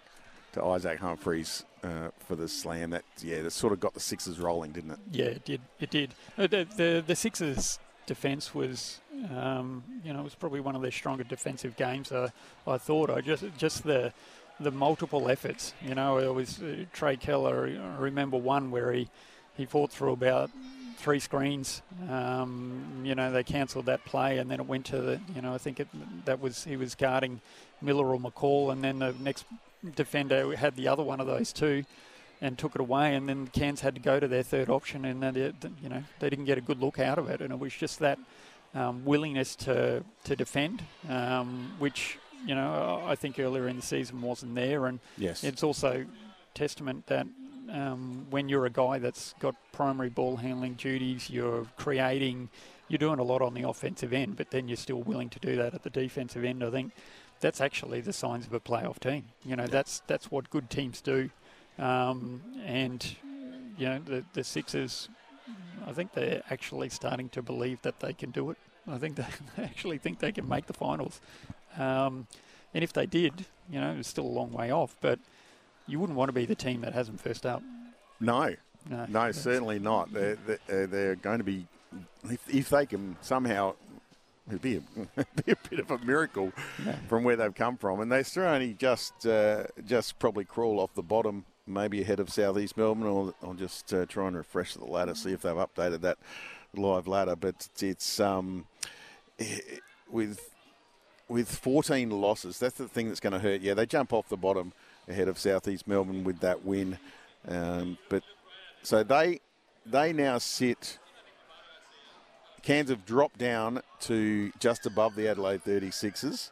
to 0.53 0.63
Isaac 0.63 0.99
Humphries 0.99 1.65
uh, 1.83 2.09
for 2.19 2.35
the 2.35 2.47
slam. 2.47 2.91
That 2.91 3.03
yeah, 3.21 3.41
that 3.41 3.51
sort 3.51 3.73
of 3.73 3.79
got 3.79 3.93
the 3.93 3.99
Sixers 3.99 4.39
rolling, 4.39 4.71
didn't 4.71 4.91
it? 4.91 4.99
Yeah, 5.11 5.25
it 5.25 5.45
did. 5.45 5.61
It 5.79 5.89
did. 5.89 6.13
The 6.37 6.47
the, 6.47 7.03
the 7.05 7.15
Sixers' 7.15 7.79
defence 8.05 8.55
was, 8.55 8.99
um, 9.35 9.83
you 10.03 10.13
know, 10.13 10.21
it 10.21 10.23
was 10.23 10.35
probably 10.35 10.59
one 10.59 10.75
of 10.75 10.81
their 10.81 10.91
stronger 10.91 11.23
defensive 11.23 11.75
games. 11.75 12.11
Uh, 12.11 12.29
I 12.65 12.77
thought. 12.77 13.09
I 13.09 13.21
just 13.21 13.43
just 13.57 13.83
the 13.83 14.13
the 14.59 14.71
multiple 14.71 15.29
efforts. 15.29 15.73
You 15.81 15.95
know, 15.95 16.17
it 16.17 16.33
was 16.33 16.61
uh, 16.61 16.85
Trey 16.93 17.17
Kell. 17.17 17.47
I 17.47 17.51
remember 17.97 18.37
one 18.37 18.71
where 18.71 18.91
he 18.91 19.09
he 19.59 19.65
fought 19.65 19.91
through 19.91 20.13
about 20.13 20.49
three 20.97 21.19
screens. 21.19 21.81
Um, 22.09 23.01
you 23.03 23.13
know, 23.13 23.31
they 23.31 23.43
cancelled 23.43 23.85
that 23.87 24.03
play, 24.05 24.37
and 24.39 24.49
then 24.49 24.59
it 24.59 24.65
went 24.65 24.85
to 24.87 24.99
the. 24.99 25.21
You 25.35 25.41
know, 25.41 25.53
I 25.53 25.57
think 25.57 25.79
it, 25.79 25.87
that 26.25 26.39
was 26.39 26.63
he 26.63 26.77
was 26.77 26.95
guarding 26.95 27.41
Miller 27.81 28.07
or 28.07 28.17
McCall, 28.19 28.71
and 28.71 28.83
then 28.83 28.99
the 28.99 29.13
next 29.19 29.45
defender 29.95 30.55
had 30.55 30.75
the 30.75 30.87
other 30.87 31.03
one 31.03 31.19
of 31.19 31.27
those 31.27 31.53
two 31.53 31.83
and 32.41 32.57
took 32.57 32.73
it 32.73 32.79
away, 32.81 33.15
and 33.15 33.27
then 33.27 33.47
Cairns 33.47 33.81
had 33.81 33.95
to 33.95 34.01
go 34.01 34.17
to 34.17 34.27
their 34.27 34.43
third 34.43 34.69
option, 34.69 35.03
and 35.03 35.21
then 35.21 35.33
they, 35.33 35.51
you 35.83 35.89
know 35.89 36.03
they 36.19 36.29
didn't 36.29 36.45
get 36.45 36.57
a 36.57 36.61
good 36.61 36.79
look 36.79 36.97
out 36.99 37.17
of 37.17 37.29
it, 37.29 37.41
and 37.41 37.51
it 37.51 37.59
was 37.59 37.73
just 37.73 37.99
that 37.99 38.17
um, 38.73 39.03
willingness 39.03 39.55
to 39.57 40.03
to 40.23 40.35
defend, 40.37 40.81
um, 41.09 41.73
which 41.79 42.17
you 42.45 42.55
know 42.55 43.03
I 43.05 43.15
think 43.15 43.39
earlier 43.39 43.67
in 43.67 43.75
the 43.75 43.81
season 43.81 44.21
wasn't 44.21 44.55
there, 44.55 44.85
and 44.85 44.99
Yes. 45.17 45.43
it's 45.43 45.63
also 45.63 46.05
testament 46.53 47.07
that 47.07 47.27
um, 47.71 48.25
when 48.29 48.49
you're 48.49 48.65
a 48.65 48.69
guy 48.69 48.99
that's 48.99 49.33
got 49.39 49.55
primary 49.71 50.09
ball 50.09 50.37
handling 50.37 50.73
duties, 50.73 51.29
you're 51.29 51.65
creating, 51.77 52.49
you're 52.87 52.97
doing 52.97 53.19
a 53.19 53.23
lot 53.23 53.41
on 53.41 53.53
the 53.53 53.67
offensive 53.67 54.13
end, 54.13 54.37
but 54.37 54.51
then 54.51 54.67
you're 54.67 54.77
still 54.77 55.01
willing 55.01 55.29
to 55.29 55.39
do 55.39 55.55
that 55.57 55.73
at 55.73 55.83
the 55.83 55.89
defensive 55.89 56.43
end. 56.43 56.63
I 56.63 56.69
think 56.69 56.93
that's 57.39 57.61
actually 57.61 58.01
the 58.01 58.13
signs 58.13 58.45
of 58.45 58.53
a 58.53 58.59
playoff 58.59 58.99
team. 58.99 59.25
You 59.45 59.55
know, 59.55 59.67
that's 59.67 60.01
that's 60.07 60.31
what 60.31 60.49
good 60.49 60.69
teams 60.69 61.01
do. 61.01 61.29
Um, 61.77 62.41
and 62.65 63.15
you 63.77 63.85
know, 63.87 63.99
the 63.99 64.25
the 64.33 64.43
Sixers, 64.43 65.09
I 65.87 65.93
think 65.93 66.13
they're 66.13 66.43
actually 66.49 66.89
starting 66.89 67.29
to 67.29 67.41
believe 67.41 67.81
that 67.83 67.99
they 67.99 68.13
can 68.13 68.31
do 68.31 68.49
it. 68.51 68.57
I 68.87 68.97
think 68.97 69.15
they, 69.15 69.25
they 69.57 69.63
actually 69.63 69.97
think 69.97 70.19
they 70.19 70.31
can 70.31 70.47
make 70.47 70.65
the 70.65 70.73
finals. 70.73 71.21
Um, 71.77 72.27
and 72.73 72.83
if 72.83 72.93
they 72.93 73.05
did, 73.05 73.45
you 73.71 73.79
know, 73.79 73.95
it's 73.97 74.09
still 74.09 74.25
a 74.25 74.27
long 74.27 74.51
way 74.51 74.71
off, 74.71 74.95
but 75.01 75.19
you 75.89 75.99
wouldn't 75.99 76.17
want 76.17 76.29
to 76.29 76.33
be 76.33 76.45
the 76.45 76.55
team 76.55 76.81
that 76.81 76.93
has 76.93 77.07
them 77.07 77.17
first 77.17 77.45
up. 77.45 77.63
No, 78.19 78.53
No, 78.89 79.05
no, 79.07 79.31
certainly 79.31 79.79
not. 79.79 80.13
They're, 80.13 80.37
they're, 80.67 80.87
they're 80.87 81.15
going 81.15 81.39
to 81.39 81.43
be, 81.43 81.65
if, 82.25 82.41
if 82.53 82.69
they 82.69 82.85
can 82.85 83.15
somehow, 83.21 83.75
it'd 84.47 84.61
be 84.61 84.77
a, 84.77 84.81
be 85.45 85.51
a 85.51 85.57
bit 85.69 85.79
of 85.79 85.91
a 85.91 85.97
miracle 85.99 86.51
from 87.07 87.23
where 87.23 87.35
they've 87.35 87.53
come 87.55 87.77
from. 87.77 87.99
And 88.01 88.11
they 88.11 88.23
still 88.23 88.43
only 88.43 88.73
just 88.73 89.25
uh, 89.25 89.65
just 89.85 90.19
probably 90.19 90.45
crawl 90.45 90.79
off 90.79 90.93
the 90.93 91.03
bottom, 91.03 91.45
maybe 91.65 92.01
ahead 92.01 92.19
of 92.19 92.29
Southeast 92.29 92.77
Melbourne, 92.77 93.07
or, 93.07 93.33
or 93.41 93.53
just 93.55 93.93
uh, 93.93 94.05
try 94.05 94.27
and 94.27 94.37
refresh 94.37 94.73
the 94.75 94.85
ladder, 94.85 95.15
see 95.15 95.31
if 95.31 95.41
they've 95.41 95.53
updated 95.53 96.01
that 96.01 96.17
live 96.75 97.07
ladder. 97.07 97.35
But 97.35 97.67
it's 97.79 98.19
um, 98.19 98.65
with 100.09 100.39
with 101.27 101.49
14 101.49 102.09
losses, 102.09 102.57
that's 102.59 102.75
the 102.75 102.87
thing 102.87 103.07
that's 103.07 103.19
going 103.19 103.33
to 103.33 103.39
hurt. 103.39 103.61
Yeah, 103.61 103.75
they 103.75 103.85
jump 103.85 104.13
off 104.13 104.29
the 104.29 104.37
bottom 104.37 104.73
ahead 105.09 105.27
of 105.27 105.37
Southeast 105.37 105.87
Melbourne 105.87 106.23
with 106.23 106.39
that 106.39 106.63
win, 106.63 106.97
um, 107.47 107.97
but 108.09 108.23
so 108.83 109.03
they 109.03 109.41
they 109.85 110.13
now 110.13 110.37
sit. 110.37 110.99
Cairns 112.61 112.89
have 112.89 113.05
dropped 113.05 113.37
down 113.37 113.81
to 114.01 114.51
just 114.59 114.85
above 114.85 115.15
the 115.15 115.27
Adelaide 115.29 115.63
36ers 115.63 116.51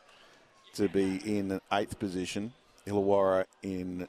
to 0.73 0.87
be 0.87 1.17
in 1.25 1.59
eighth 1.71 1.99
position. 1.99 2.53
Illawarra 2.87 3.45
in 3.63 4.07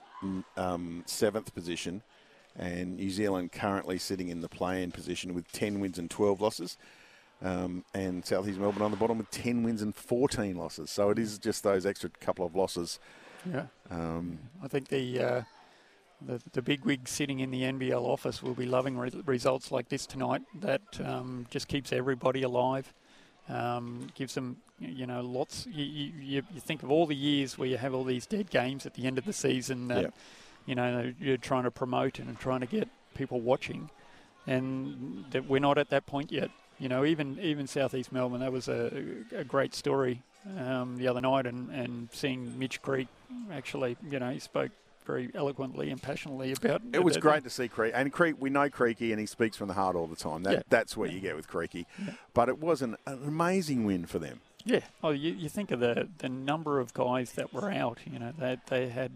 um, 0.57 1.03
seventh 1.07 1.53
position, 1.53 2.03
and 2.57 2.97
New 2.97 3.11
Zealand 3.11 3.53
currently 3.53 3.99
sitting 3.99 4.29
in 4.29 4.41
the 4.41 4.49
play-in 4.49 4.93
position 4.93 5.35
with 5.35 5.51
10 5.53 5.81
wins 5.81 5.99
and 5.99 6.11
12 6.11 6.41
losses. 6.41 6.79
Um, 7.41 7.85
and 7.95 8.25
Southeast 8.25 8.59
Melbourne 8.59 8.83
on 8.83 8.91
the 8.91 8.97
bottom 8.97 9.19
with 9.19 9.31
10 9.31 9.63
wins 9.63 9.83
and 9.83 9.95
14 9.95 10.57
losses. 10.57 10.91
So 10.91 11.11
it 11.11 11.19
is 11.19 11.39
just 11.39 11.63
those 11.63 11.87
extra 11.87 12.11
couple 12.21 12.45
of 12.45 12.57
losses. 12.57 12.99
Yeah. 13.51 13.67
Um, 13.91 14.39
I 14.63 14.69
think 14.69 14.89
the, 14.89 15.21
uh, 15.21 15.43
the 16.21 16.41
the 16.53 16.63
big 16.63 16.85
wig 16.85 17.09
sitting 17.09 17.41
in 17.41 17.51
the 17.51 17.63
NBL 17.63 18.03
office 18.03 18.43
will 18.43 18.55
be 18.55 18.67
loving 18.67 18.99
re- 18.99 19.23
results 19.25 19.71
like 19.71 19.89
this 19.89 20.07
tonight. 20.07 20.43
That 20.61 20.83
um, 21.05 21.47
just 21.51 21.69
keeps 21.69 21.93
everybody 21.93 22.43
alive. 22.43 22.93
Um, 23.49 24.09
gives 24.15 24.35
them, 24.35 24.59
you 24.79 25.07
know, 25.07 25.23
lots. 25.23 25.67
You, 25.71 25.85
you, 25.85 26.43
you, 26.53 26.61
think 26.61 26.83
of 26.83 26.91
all 26.91 27.07
the 27.07 27.17
years 27.17 27.57
where 27.57 27.67
you 27.67 27.79
have 27.79 27.95
all 27.95 28.05
these 28.05 28.27
dead 28.27 28.51
games 28.51 28.85
at 28.85 28.93
the 28.93 29.07
end 29.07 29.17
of 29.17 29.25
the 29.25 29.33
season 29.33 29.89
that, 29.89 30.03
yep. 30.03 30.15
you 30.67 30.75
know, 30.75 31.15
you're 31.19 31.39
trying 31.39 31.63
to 31.63 31.71
promote 31.71 32.19
and 32.19 32.39
trying 32.39 32.61
to 32.61 32.67
get 32.67 32.91
people 33.15 33.41
watching, 33.41 33.89
and 34.47 35.25
that 35.31 35.49
we're 35.49 35.61
not 35.61 35.79
at 35.79 35.89
that 35.89 36.05
point 36.05 36.31
yet 36.31 36.51
you 36.79 36.89
know, 36.89 37.05
even 37.05 37.39
even 37.41 37.67
Southeast 37.67 38.13
Melbourne, 38.13 38.41
that 38.41 38.53
was 38.53 38.69
a, 38.69 38.91
a 39.35 39.45
great 39.45 39.75
story 39.75 40.23
um, 40.59 40.97
the 40.97 41.09
other 41.09 41.21
night, 41.21 41.47
and, 41.47 41.71
and 41.71 42.09
seeing 42.13 42.59
Mitch 42.59 42.81
Creek 42.83 43.09
actually, 43.53 43.97
you 44.11 44.19
know, 44.19 44.31
he 44.31 44.39
spoke 44.39 44.71
very 45.05 45.31
eloquently 45.35 45.91
and 45.91 46.01
passionately 46.01 46.53
about. 46.53 46.83
It 46.93 47.03
was 47.03 47.17
great 47.17 47.45
to 47.45 47.51
see 47.51 47.69
Creek, 47.69 47.93
and 47.95 48.13
Creek. 48.13 48.37
We 48.39 48.51
know 48.51 48.69
Creaky, 48.69 49.11
and 49.11 49.21
he 49.21 49.27
speaks 49.27 49.57
from 49.57 49.69
the 49.69 49.75
heart 49.75 49.97
all 49.97 50.07
the 50.07 50.17
time. 50.17 50.43
That, 50.43 50.53
yeah. 50.53 50.63
That's 50.69 50.97
what 50.97 51.09
yeah. 51.09 51.15
you 51.17 51.21
get 51.21 51.37
with 51.37 51.49
Creaky. 51.49 51.87
Yeah. 51.99 52.13
But 52.35 52.49
it 52.49 52.59
was 52.59 52.83
an, 52.83 52.97
an, 53.07 53.23
amazing 53.27 53.85
win 53.85 54.07
for 54.07 54.19
them. 54.19 54.41
Yeah. 54.65 54.81
Oh, 55.03 55.11
you, 55.11 55.33
you 55.33 55.49
think 55.49 55.71
of 55.71 55.81
the 55.81 56.09
the 56.19 56.29
number 56.29 56.79
of 56.79 56.93
guys 56.93 57.33
that 57.33 57.53
were 57.55 57.71
out. 57.71 57.99
You 58.11 58.19
know, 58.19 58.33
they 58.39 58.59
they 58.69 58.89
had. 58.89 59.13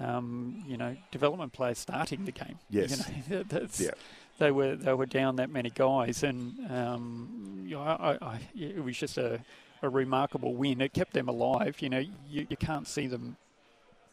Um, 0.00 0.64
you 0.66 0.76
know, 0.76 0.96
development 1.12 1.52
players 1.52 1.78
starting 1.78 2.24
the 2.24 2.32
game. 2.32 2.58
Yes. 2.70 3.08
You 3.28 3.36
know, 3.36 3.42
that's, 3.48 3.78
yeah 3.78 3.90
they 4.38 4.50
were 4.50 4.74
they 4.74 4.92
were 4.92 5.06
down 5.06 5.36
that 5.36 5.50
many 5.50 5.70
guys, 5.70 6.22
and 6.22 6.58
um, 6.70 7.62
you 7.64 7.76
know, 7.76 7.82
I, 7.82 8.18
I, 8.20 8.40
it 8.58 8.82
was 8.82 8.96
just 8.96 9.18
a, 9.18 9.40
a 9.82 9.88
remarkable 9.88 10.54
win. 10.54 10.80
It 10.80 10.92
kept 10.92 11.12
them 11.12 11.28
alive. 11.28 11.80
You 11.80 11.90
know, 11.90 11.98
you, 11.98 12.46
you 12.48 12.56
can't 12.56 12.86
see 12.86 13.06
them 13.06 13.36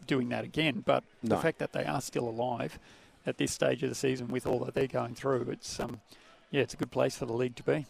doing 0.08 0.30
that 0.30 0.44
again, 0.44 0.84
but 0.86 1.04
no. 1.22 1.36
the 1.36 1.42
fact 1.42 1.60
that 1.60 1.72
they 1.72 1.86
are 1.86 2.02
still 2.02 2.28
alive 2.28 2.80
at 3.26 3.38
this 3.38 3.52
stage 3.52 3.84
of 3.84 3.90
the 3.90 3.96
season 3.96 4.28
with 4.28 4.48
all 4.48 4.60
that 4.60 4.74
they're 4.74 4.88
going 4.88 5.14
through, 5.14 5.50
it's 5.52 5.80
um, 5.80 6.02
yeah, 6.52 6.62
it's 6.62 6.74
a 6.74 6.78
good 6.78 6.92
place 6.92 7.18
for 7.18 7.26
the 7.26 7.34
league 7.34 7.56
to 7.56 7.64
be. 7.64 7.86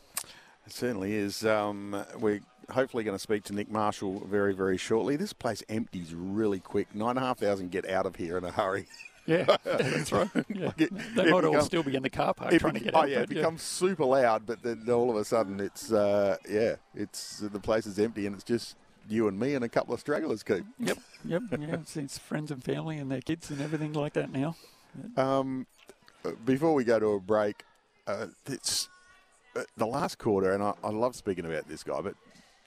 It 0.66 0.74
certainly 0.74 1.14
is. 1.14 1.46
Um, 1.46 2.04
we're 2.20 2.42
hopefully 2.70 3.04
going 3.04 3.16
to 3.16 3.22
speak 3.22 3.44
to 3.46 3.54
Nick 3.54 3.72
Marshall 3.72 4.24
very, 4.28 4.54
very 4.54 4.78
shortly. 4.78 5.16
This 5.16 5.34
place 5.34 5.64
empties 5.70 6.14
really 6.14 6.60
quick. 6.60 6.94
Nine 6.94 7.12
and 7.12 7.20
a 7.20 7.22
half 7.22 7.40
thousand 7.40 7.72
get 7.72 7.90
out 7.90 8.06
of 8.06 8.16
here 8.18 8.38
in 8.38 8.44
a 8.44 8.52
hurry. 8.52 8.88
Yeah, 9.30 9.58
that's 9.64 10.12
right. 10.12 10.30
Yeah. 10.50 10.72
it, 10.78 11.16
they 11.16 11.32
might 11.32 11.44
all 11.44 11.62
still 11.62 11.84
be 11.84 11.96
in 11.96 12.04
the 12.04 12.10
car 12.10 12.34
park 12.34 12.52
trying 12.58 12.74
to 12.74 12.80
get 12.80 12.96
oh, 12.96 13.00
out. 13.00 13.04
Oh 13.04 13.08
yeah, 13.08 13.20
it 13.20 13.30
becomes 13.30 13.62
super 13.62 14.04
loud, 14.06 14.46
but 14.46 14.64
then 14.64 14.90
all 14.90 15.10
of 15.12 15.16
a 15.16 15.24
sudden 15.24 15.60
it's 15.60 15.92
uh, 15.92 16.38
yeah, 16.50 16.76
it's 16.96 17.40
the 17.40 17.60
place 17.60 17.86
is 17.86 18.00
empty 18.00 18.26
and 18.26 18.36
it's 18.36 18.44
just 18.44 18.76
you 19.08 19.28
and 19.28 19.40
me 19.40 19.54
and 19.54 19.64
a 19.64 19.70
couple 19.70 19.94
of 19.94 20.00
stragglers 20.00 20.42
keep. 20.42 20.64
Yep, 20.80 20.98
yep, 21.26 21.42
yeah. 21.52 21.76
It's, 21.76 21.96
it's, 21.96 22.18
friends 22.18 22.52
and 22.52 22.64
family 22.64 22.98
and 22.98 23.12
their 23.12 23.22
kids 23.22 23.50
and 23.50 23.62
everything 23.62 23.94
like 23.94 24.14
that 24.14 24.32
now. 24.32 24.56
Um, 25.16 25.68
before 26.46 26.74
we 26.74 26.84
go 26.84 27.00
to 27.00 27.08
a 27.14 27.20
break, 27.20 27.64
uh, 28.08 28.28
it's 28.48 28.90
uh, 29.56 29.64
the 29.78 29.88
last 29.88 30.18
quarter, 30.18 30.54
and 30.54 30.64
I, 30.64 30.74
I 30.84 30.90
love 30.90 31.16
speaking 31.16 31.46
about 31.46 31.68
this 31.68 31.84
guy, 31.84 32.02
but 32.02 32.16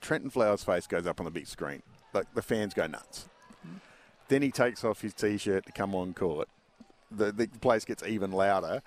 Trenton 0.01 0.29
Flowers' 0.29 0.63
face 0.63 0.87
goes 0.87 1.07
up 1.07 1.19
on 1.19 1.25
the 1.25 1.31
big 1.31 1.47
screen. 1.47 1.83
Like 2.13 2.33
the 2.33 2.41
fans 2.41 2.73
go 2.73 2.87
nuts. 2.87 3.27
Then 4.27 4.41
he 4.41 4.51
takes 4.51 4.83
off 4.83 5.01
his 5.01 5.13
t-shirt 5.13 5.65
to 5.65 5.71
come 5.71 5.93
on 5.93 6.13
court. 6.13 6.47
The, 7.11 7.31
the 7.31 7.47
place 7.47 7.85
gets 7.85 8.03
even 8.03 8.31
louder. 8.31 8.81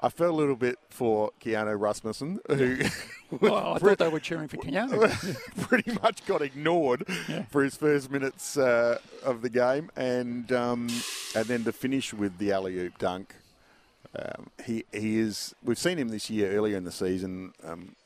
I 0.00 0.10
felt 0.10 0.32
a 0.32 0.36
little 0.36 0.56
bit 0.56 0.78
for 0.90 1.30
Keanu 1.42 1.78
Rasmussen, 1.78 2.40
who 2.48 2.78
well, 3.40 3.74
I 3.74 3.78
thought 3.78 3.98
they 3.98 4.08
were 4.08 4.20
cheering 4.20 4.48
for 4.48 4.58
Keanu. 4.58 5.36
pretty 5.68 5.92
much 6.02 6.24
got 6.26 6.42
ignored 6.42 7.04
yeah. 7.28 7.44
for 7.44 7.64
his 7.64 7.76
first 7.76 8.10
minutes 8.10 8.58
uh, 8.58 8.98
of 9.24 9.40
the 9.40 9.48
game, 9.48 9.90
and 9.96 10.52
um, 10.52 10.88
and 11.34 11.46
then 11.46 11.64
to 11.64 11.72
finish 11.72 12.12
with 12.12 12.36
the 12.38 12.52
alley 12.52 12.78
oop 12.78 12.98
dunk. 12.98 13.34
Um, 14.14 14.50
he 14.64 14.84
he 14.92 15.18
is. 15.18 15.54
We've 15.64 15.78
seen 15.78 15.98
him 15.98 16.10
this 16.10 16.28
year 16.28 16.52
earlier 16.52 16.76
in 16.76 16.84
the 16.84 16.92
season. 16.92 17.52
Um, 17.64 17.96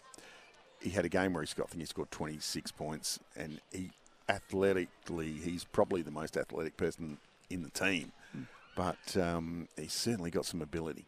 he 0.81 0.91
had 0.91 1.05
a 1.05 1.09
game 1.09 1.33
where 1.35 1.43
he 1.43 1.47
scored. 1.47 1.69
I 1.69 1.71
think 1.73 1.81
he 1.81 1.87
scored 1.87 2.11
26 2.11 2.71
points, 2.73 3.19
and 3.37 3.61
he 3.73 3.91
athletically, 4.31 5.33
he's 5.33 5.65
probably 5.65 6.03
the 6.03 6.11
most 6.11 6.37
athletic 6.37 6.77
person 6.77 7.19
in 7.51 7.63
the 7.63 7.71
team. 7.71 8.13
Mm. 8.37 8.47
But 8.77 9.17
um, 9.17 9.69
he's 9.77 9.93
certainly 9.93 10.31
got 10.31 10.47
some 10.47 10.63
ability. 10.63 11.05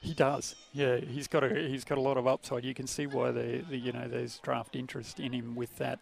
He 0.00 0.14
does. 0.14 0.56
Yeah, 0.72 0.96
he's 0.96 1.28
got 1.28 1.44
a 1.44 1.54
he's 1.54 1.84
got 1.84 1.98
a 1.98 2.00
lot 2.00 2.16
of 2.16 2.26
upside. 2.26 2.64
You 2.64 2.74
can 2.74 2.86
see 2.86 3.06
why 3.06 3.30
the, 3.30 3.62
the 3.68 3.76
you 3.76 3.92
know 3.92 4.08
there's 4.08 4.38
draft 4.38 4.74
interest 4.74 5.20
in 5.20 5.32
him 5.32 5.54
with 5.54 5.76
that 5.78 6.00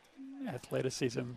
athleticism. 0.49 1.33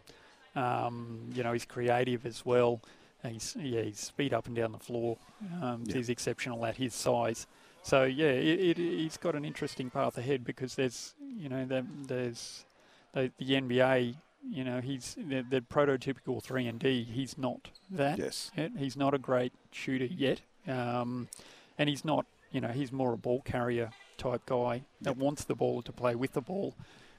Um, 0.55 1.29
you 1.33 1.43
know, 1.43 1.51
he's 1.51 1.65
creative 1.65 2.25
as 2.25 2.45
well. 2.45 2.79
He's 3.27 3.57
yeah, 3.59 3.81
he's 3.81 3.99
speed 3.99 4.33
up 4.33 4.45
and 4.47 4.55
down 4.55 4.71
the 4.71 4.79
floor. 4.79 5.17
Um, 5.61 5.83
yeah. 5.85 5.95
He's 5.95 6.09
exceptional 6.09 6.65
at 6.65 6.77
his 6.77 6.93
size. 6.93 7.47
So 7.81 8.03
yeah, 8.03 8.27
it, 8.27 8.59
it, 8.59 8.77
he's 8.77 9.17
got 9.17 9.35
an 9.35 9.43
interesting 9.43 9.89
path 9.89 10.17
ahead 10.17 10.45
because 10.45 10.75
there's 10.75 11.15
you 11.37 11.49
know 11.49 11.65
the, 11.65 11.85
there's 12.07 12.65
the, 13.13 13.31
the 13.37 13.45
NBA 13.45 14.15
you 14.49 14.63
know, 14.63 14.81
he's 14.81 15.15
the, 15.17 15.45
the 15.47 15.61
prototypical 15.61 16.41
three 16.41 16.67
and 16.67 16.79
D. 16.79 17.03
He's 17.03 17.37
not 17.37 17.69
that. 17.89 18.17
Yes. 18.17 18.51
Yet. 18.55 18.71
He's 18.77 18.97
not 18.97 19.13
a 19.13 19.17
great 19.17 19.53
shooter 19.71 20.05
yet, 20.05 20.41
um, 20.67 21.27
and 21.77 21.89
he's 21.89 22.03
not. 22.03 22.25
You 22.51 22.61
know, 22.61 22.67
he's 22.67 22.91
more 22.91 23.13
a 23.13 23.17
ball 23.17 23.41
carrier 23.41 23.89
type 24.17 24.45
guy 24.45 24.83
that 25.01 25.11
yep. 25.11 25.17
wants 25.17 25.43
the 25.43 25.55
ball 25.55 25.81
to 25.81 25.91
play 25.91 26.13
with 26.13 26.33
the 26.33 26.41
ball, 26.41 26.75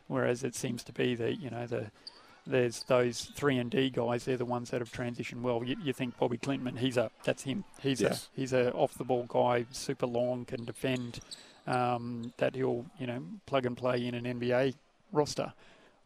whereas 0.07 0.45
it 0.45 0.55
seems 0.55 0.85
to 0.85 0.93
be 0.93 1.17
that 1.17 1.41
you 1.41 1.51
know 1.51 1.67
the 1.67 1.91
there's 2.47 2.83
those 2.85 3.25
three 3.35 3.59
and 3.59 3.71
D 3.71 3.91
guys. 3.91 4.25
They're 4.25 4.37
the 4.37 4.45
ones 4.45 4.71
that 4.71 4.81
have 4.81 4.93
transitioned 4.93 5.41
well. 5.41 5.65
You, 5.65 5.77
you 5.83 5.93
think 5.93 6.19
Bobby 6.19 6.39
Klintman? 6.39 6.79
He's 6.79 6.97
a 6.97 7.11
that's 7.25 7.43
him. 7.43 7.65
He's 7.81 8.01
yes. 8.01 8.29
a 8.37 8.41
he's 8.41 8.53
a 8.53 8.71
off 8.73 8.95
the 8.95 9.05
ball 9.05 9.25
guy, 9.29 9.67
super 9.71 10.07
long, 10.07 10.45
can 10.45 10.65
defend. 10.65 11.21
Um, 11.67 12.35
that 12.37 12.55
he'll 12.55 12.85
you 12.99 13.07
know 13.07 13.23
plug 13.47 13.65
and 13.65 13.77
play 13.77 14.07
in 14.07 14.15
an 14.15 14.25
NBA 14.25 14.75
roster. 15.13 15.55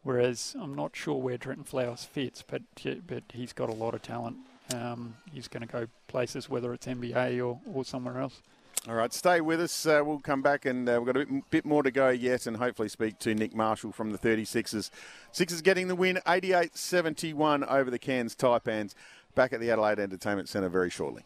Whereas 0.03 0.55
I'm 0.59 0.75
not 0.75 0.95
sure 0.95 1.15
where 1.15 1.37
Trenton 1.37 1.65
Flowers 1.65 2.03
fits, 2.05 2.43
but 2.45 2.61
but 3.05 3.23
he's 3.33 3.53
got 3.53 3.69
a 3.69 3.73
lot 3.73 3.93
of 3.93 4.01
talent. 4.01 4.37
Um, 4.73 5.15
he's 5.33 5.47
going 5.47 5.65
to 5.65 5.71
go 5.71 5.87
places, 6.07 6.49
whether 6.49 6.73
it's 6.73 6.85
NBA 6.85 7.45
or, 7.45 7.59
or 7.73 7.83
somewhere 7.83 8.19
else. 8.19 8.41
All 8.87 8.95
right, 8.95 9.11
stay 9.11 9.41
with 9.41 9.59
us. 9.59 9.85
Uh, 9.85 10.01
we'll 10.05 10.19
come 10.19 10.41
back 10.41 10.65
and 10.65 10.87
uh, 10.87 11.01
we've 11.01 11.13
got 11.13 11.21
a 11.21 11.25
bit, 11.25 11.49
bit, 11.49 11.65
more 11.65 11.83
to 11.83 11.91
go 11.91 12.09
yet 12.09 12.47
and 12.47 12.55
hopefully 12.55 12.87
speak 12.87 13.19
to 13.19 13.35
Nick 13.35 13.53
Marshall 13.53 13.91
from 13.91 14.11
the 14.11 14.17
36ers. 14.17 14.89
Sixers 15.33 15.61
getting 15.61 15.89
the 15.89 15.95
win 15.95 16.19
88 16.25 16.77
71 16.77 17.65
over 17.65 17.91
the 17.91 17.99
Cairns 17.99 18.35
Taipans. 18.35 18.93
Back 19.35 19.53
at 19.53 19.59
the 19.59 19.69
Adelaide 19.69 19.99
Entertainment 19.99 20.47
Centre 20.47 20.69
very 20.69 20.89
shortly. 20.89 21.23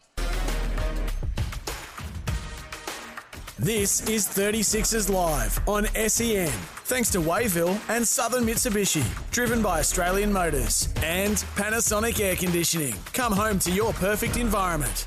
This 3.60 4.00
is 4.08 4.26
36ers 4.26 5.08
Live 5.08 5.60
on 5.68 5.86
SEN. 6.08 6.48
Thanks 6.86 7.08
to 7.10 7.18
Wayville 7.18 7.78
and 7.88 8.06
Southern 8.06 8.42
Mitsubishi. 8.42 9.04
Driven 9.30 9.62
by 9.62 9.78
Australian 9.78 10.32
Motors 10.32 10.88
and 11.04 11.36
Panasonic 11.54 12.18
Air 12.18 12.34
Conditioning. 12.34 12.96
Come 13.12 13.32
home 13.32 13.60
to 13.60 13.70
your 13.70 13.92
perfect 13.92 14.36
environment. 14.38 15.06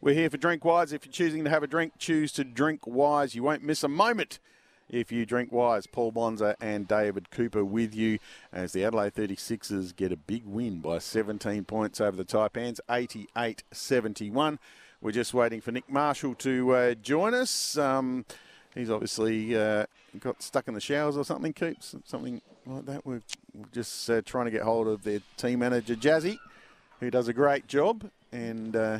We're 0.00 0.14
here 0.14 0.30
for 0.30 0.38
Drink 0.38 0.64
Wise. 0.64 0.94
If 0.94 1.04
you're 1.04 1.12
choosing 1.12 1.44
to 1.44 1.50
have 1.50 1.62
a 1.62 1.66
drink, 1.66 1.92
choose 1.98 2.32
to 2.32 2.42
drink 2.42 2.86
wise. 2.86 3.34
You 3.34 3.42
won't 3.42 3.62
miss 3.62 3.84
a 3.84 3.88
moment 3.88 4.38
if 4.88 5.12
you 5.12 5.26
drink 5.26 5.52
wise. 5.52 5.86
Paul 5.86 6.12
Bonsor 6.12 6.56
and 6.58 6.88
David 6.88 7.30
Cooper 7.30 7.66
with 7.66 7.94
you 7.94 8.18
as 8.50 8.72
the 8.72 8.82
Adelaide 8.82 9.14
36ers 9.14 9.94
get 9.94 10.10
a 10.10 10.16
big 10.16 10.46
win 10.46 10.80
by 10.80 11.00
17 11.00 11.66
points 11.66 12.00
over 12.00 12.16
the 12.16 12.24
Taipans, 12.24 12.80
88 12.88 13.62
71. 13.72 14.58
We're 15.00 15.12
just 15.12 15.34
waiting 15.34 15.60
for 15.60 15.72
Nick 15.72 15.90
Marshall 15.90 16.34
to 16.36 16.74
uh, 16.74 16.94
join 16.94 17.34
us. 17.34 17.76
Um, 17.76 18.24
he's 18.74 18.90
obviously 18.90 19.56
uh, 19.56 19.86
got 20.20 20.42
stuck 20.42 20.68
in 20.68 20.74
the 20.74 20.80
showers 20.80 21.16
or 21.16 21.24
something, 21.24 21.52
keeps 21.52 21.94
something 22.04 22.40
like 22.64 22.86
that. 22.86 23.06
We're 23.06 23.22
just 23.72 24.08
uh, 24.10 24.22
trying 24.24 24.46
to 24.46 24.50
get 24.50 24.62
hold 24.62 24.88
of 24.88 25.04
their 25.04 25.20
team 25.36 25.60
manager, 25.60 25.94
Jazzy, 25.94 26.38
who 27.00 27.10
does 27.10 27.28
a 27.28 27.32
great 27.32 27.66
job. 27.66 28.10
And 28.32 28.74
uh, 28.74 28.98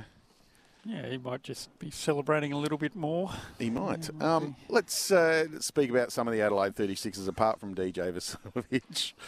Yeah, 0.84 1.08
he 1.08 1.18
might 1.18 1.42
just 1.42 1.76
be 1.78 1.90
celebrating 1.90 2.52
a 2.52 2.58
little 2.58 2.78
bit 2.78 2.94
more. 2.94 3.30
He 3.58 3.70
might. 3.70 4.08
Um, 4.22 4.54
let's 4.68 5.10
uh, 5.10 5.46
speak 5.60 5.90
about 5.90 6.12
some 6.12 6.28
of 6.28 6.34
the 6.34 6.42
Adelaide 6.42 6.74
36ers 6.76 7.26
apart 7.26 7.58
from 7.58 7.74
DJ 7.74 8.12
Vasiljevic. 8.12 9.12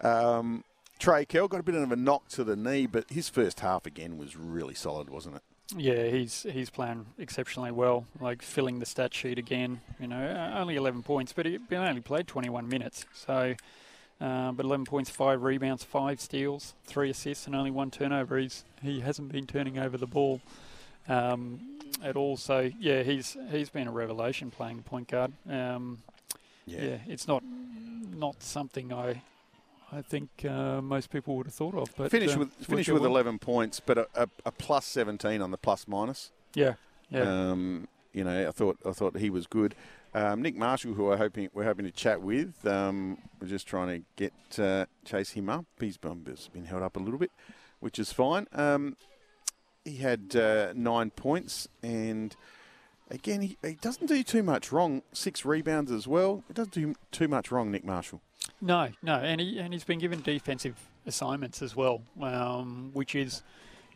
Um, 0.00 0.62
Trey 1.00 1.24
Kell 1.24 1.48
got 1.48 1.58
a 1.58 1.62
bit 1.64 1.74
of 1.74 1.90
a 1.90 1.96
knock 1.96 2.28
to 2.28 2.44
the 2.44 2.54
knee, 2.54 2.86
but 2.86 3.10
his 3.10 3.28
first 3.28 3.58
half 3.58 3.84
again 3.84 4.16
was 4.16 4.36
really 4.36 4.74
solid, 4.74 5.10
wasn't 5.10 5.34
it? 5.34 5.42
Yeah, 5.76 6.06
he's 6.06 6.46
he's 6.50 6.70
playing 6.70 7.06
exceptionally 7.18 7.70
well, 7.70 8.06
like 8.20 8.40
filling 8.40 8.78
the 8.78 8.86
stat 8.86 9.12
sheet 9.12 9.38
again. 9.38 9.80
You 10.00 10.08
know, 10.08 10.52
only 10.56 10.76
11 10.76 11.02
points, 11.02 11.32
but 11.34 11.44
he 11.44 11.58
only 11.72 12.00
played 12.00 12.26
21 12.26 12.68
minutes. 12.68 13.04
So, 13.12 13.54
uh, 14.18 14.52
but 14.52 14.64
11 14.64 14.86
points, 14.86 15.10
five 15.10 15.42
rebounds, 15.42 15.84
five 15.84 16.20
steals, 16.20 16.74
three 16.84 17.10
assists, 17.10 17.46
and 17.46 17.54
only 17.54 17.70
one 17.70 17.90
turnover. 17.90 18.38
He's 18.38 18.64
he 18.82 19.00
hasn't 19.00 19.30
been 19.30 19.46
turning 19.46 19.78
over 19.78 19.98
the 19.98 20.06
ball 20.06 20.40
um, 21.06 21.60
at 22.02 22.16
all. 22.16 22.38
So 22.38 22.70
yeah, 22.80 23.02
he's 23.02 23.36
he's 23.50 23.68
been 23.68 23.88
a 23.88 23.92
revelation 23.92 24.50
playing 24.50 24.84
point 24.84 25.08
guard. 25.08 25.32
Um, 25.48 25.98
yeah. 26.66 26.82
yeah, 26.82 26.98
it's 27.06 27.28
not 27.28 27.42
not 28.16 28.42
something 28.42 28.90
I 28.90 29.22
I 29.90 30.02
think 30.02 30.44
uh, 30.44 30.80
most 30.82 31.10
people 31.10 31.36
would 31.36 31.46
have 31.46 31.54
thought 31.54 31.74
of. 31.74 31.94
But 31.96 32.10
finish 32.10 32.36
uh, 32.36 32.40
with 32.40 32.52
finish 32.54 32.88
with 32.88 33.04
11 33.04 33.38
points, 33.38 33.80
but 33.80 33.98
a, 33.98 34.08
a, 34.14 34.28
a 34.46 34.52
plus 34.52 34.84
17 34.86 35.40
on 35.40 35.50
the 35.50 35.56
plus 35.56 35.88
minus. 35.88 36.30
Yeah, 36.54 36.74
yeah. 37.10 37.50
Um, 37.50 37.88
you 38.12 38.24
know, 38.24 38.48
I 38.48 38.50
thought 38.50 38.78
I 38.86 38.92
thought 38.92 39.16
he 39.16 39.30
was 39.30 39.46
good. 39.46 39.74
Um, 40.14 40.42
Nick 40.42 40.56
Marshall, 40.56 40.94
who 40.94 41.04
we're 41.04 41.16
hoping 41.16 41.48
we're 41.52 41.64
hoping 41.64 41.84
to 41.84 41.90
chat 41.90 42.20
with, 42.22 42.66
um, 42.66 43.18
we're 43.40 43.48
just 43.48 43.66
trying 43.66 43.88
to 44.00 44.06
get 44.16 44.58
uh, 44.58 44.86
chase 45.04 45.30
him 45.30 45.48
up. 45.48 45.64
He's 45.78 45.96
been, 45.96 46.24
been 46.52 46.64
held 46.64 46.82
up 46.82 46.96
a 46.96 47.00
little 47.00 47.18
bit, 47.18 47.30
which 47.80 47.98
is 47.98 48.12
fine. 48.12 48.46
Um, 48.52 48.96
he 49.84 49.96
had 49.96 50.34
uh, 50.36 50.72
nine 50.74 51.10
points, 51.10 51.68
and 51.82 52.34
again, 53.10 53.40
he, 53.42 53.56
he 53.62 53.74
doesn't 53.74 54.06
do 54.06 54.22
too 54.22 54.42
much 54.42 54.72
wrong. 54.72 55.02
Six 55.12 55.44
rebounds 55.44 55.90
as 55.90 56.06
well. 56.06 56.44
He 56.48 56.54
doesn't 56.54 56.74
do 56.74 56.94
too 57.10 57.28
much 57.28 57.50
wrong, 57.50 57.70
Nick 57.70 57.84
Marshall. 57.84 58.20
No, 58.60 58.88
no, 59.02 59.14
and 59.14 59.40
he 59.40 59.58
and 59.58 59.72
he's 59.72 59.84
been 59.84 59.98
given 59.98 60.20
defensive 60.20 60.76
assignments 61.06 61.62
as 61.62 61.76
well, 61.76 62.02
um, 62.20 62.90
which 62.92 63.14
is, 63.14 63.42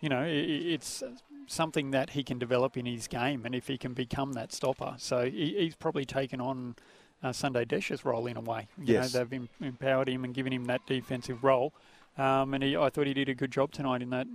you 0.00 0.08
know, 0.08 0.22
it, 0.22 0.30
it's 0.30 1.02
something 1.46 1.90
that 1.90 2.10
he 2.10 2.22
can 2.22 2.38
develop 2.38 2.76
in 2.76 2.86
his 2.86 3.08
game, 3.08 3.44
and 3.44 3.54
if 3.54 3.66
he 3.66 3.76
can 3.76 3.92
become 3.92 4.34
that 4.34 4.52
stopper, 4.52 4.94
so 4.98 5.24
he, 5.24 5.54
he's 5.58 5.74
probably 5.74 6.04
taken 6.04 6.40
on 6.40 6.76
uh, 7.22 7.32
Sunday 7.32 7.64
Dech's 7.64 8.04
role 8.04 8.26
in 8.26 8.36
a 8.36 8.40
way. 8.40 8.68
You 8.78 8.94
yes. 8.94 9.12
know, 9.12 9.20
they've 9.20 9.32
em- 9.32 9.48
empowered 9.60 10.08
him 10.08 10.24
and 10.24 10.34
given 10.34 10.52
him 10.52 10.64
that 10.66 10.86
defensive 10.86 11.42
role. 11.42 11.72
Um, 12.18 12.54
and 12.54 12.62
he, 12.62 12.76
I 12.76 12.90
thought 12.90 13.06
he 13.06 13.14
did 13.14 13.28
a 13.28 13.34
good 13.34 13.50
job 13.50 13.72
tonight 13.72 14.02
in 14.02 14.10
that. 14.10 14.26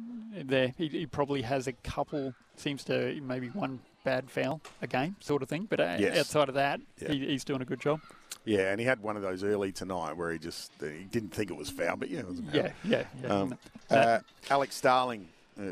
There, 0.45 0.73
he, 0.77 0.87
he, 0.87 1.05
probably 1.05 1.43
has 1.43 1.67
a 1.67 1.73
couple. 1.73 2.33
Seems 2.55 2.83
to 2.85 3.19
maybe 3.21 3.47
one 3.49 3.79
bad 4.07 4.31
foul 4.31 4.61
a 4.81 4.87
game, 4.87 5.17
sort 5.19 5.43
of 5.43 5.49
thing. 5.49 5.67
But 5.69 5.81
uh, 5.81 5.97
yes. 5.99 6.17
outside 6.17 6.47
of 6.47 6.55
that, 6.55 6.79
yeah. 7.01 7.11
he, 7.11 7.27
he's 7.27 7.43
doing 7.43 7.61
a 7.61 7.65
good 7.65 7.81
job. 7.81 7.99
Yeah, 8.45 8.71
and 8.71 8.79
he 8.79 8.85
had 8.85 9.03
one 9.03 9.17
of 9.17 9.21
those 9.21 9.43
early 9.43 9.73
tonight 9.73 10.15
where 10.15 10.31
he 10.31 10.39
just 10.39 10.71
he 10.79 11.03
didn't 11.11 11.33
think 11.33 11.51
it 11.51 11.57
was 11.57 11.69
foul, 11.69 11.97
but 11.97 12.09
yeah, 12.09 12.19
it 12.19 12.27
was 12.29 12.39
foul. 12.39 12.49
Yeah, 12.53 12.71
yeah, 12.85 13.03
yeah. 13.21 13.27
Um, 13.27 13.57
uh, 13.89 14.19
Alex 14.49 14.75
Starling, 14.75 15.27
uh, 15.59 15.71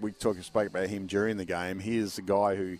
we 0.00 0.10
talked 0.10 0.42
spoke 0.42 0.66
about 0.66 0.88
him 0.88 1.06
during 1.06 1.36
the 1.36 1.44
game. 1.44 1.78
He 1.78 1.96
is 1.96 2.18
a 2.18 2.22
guy 2.22 2.56
who 2.56 2.78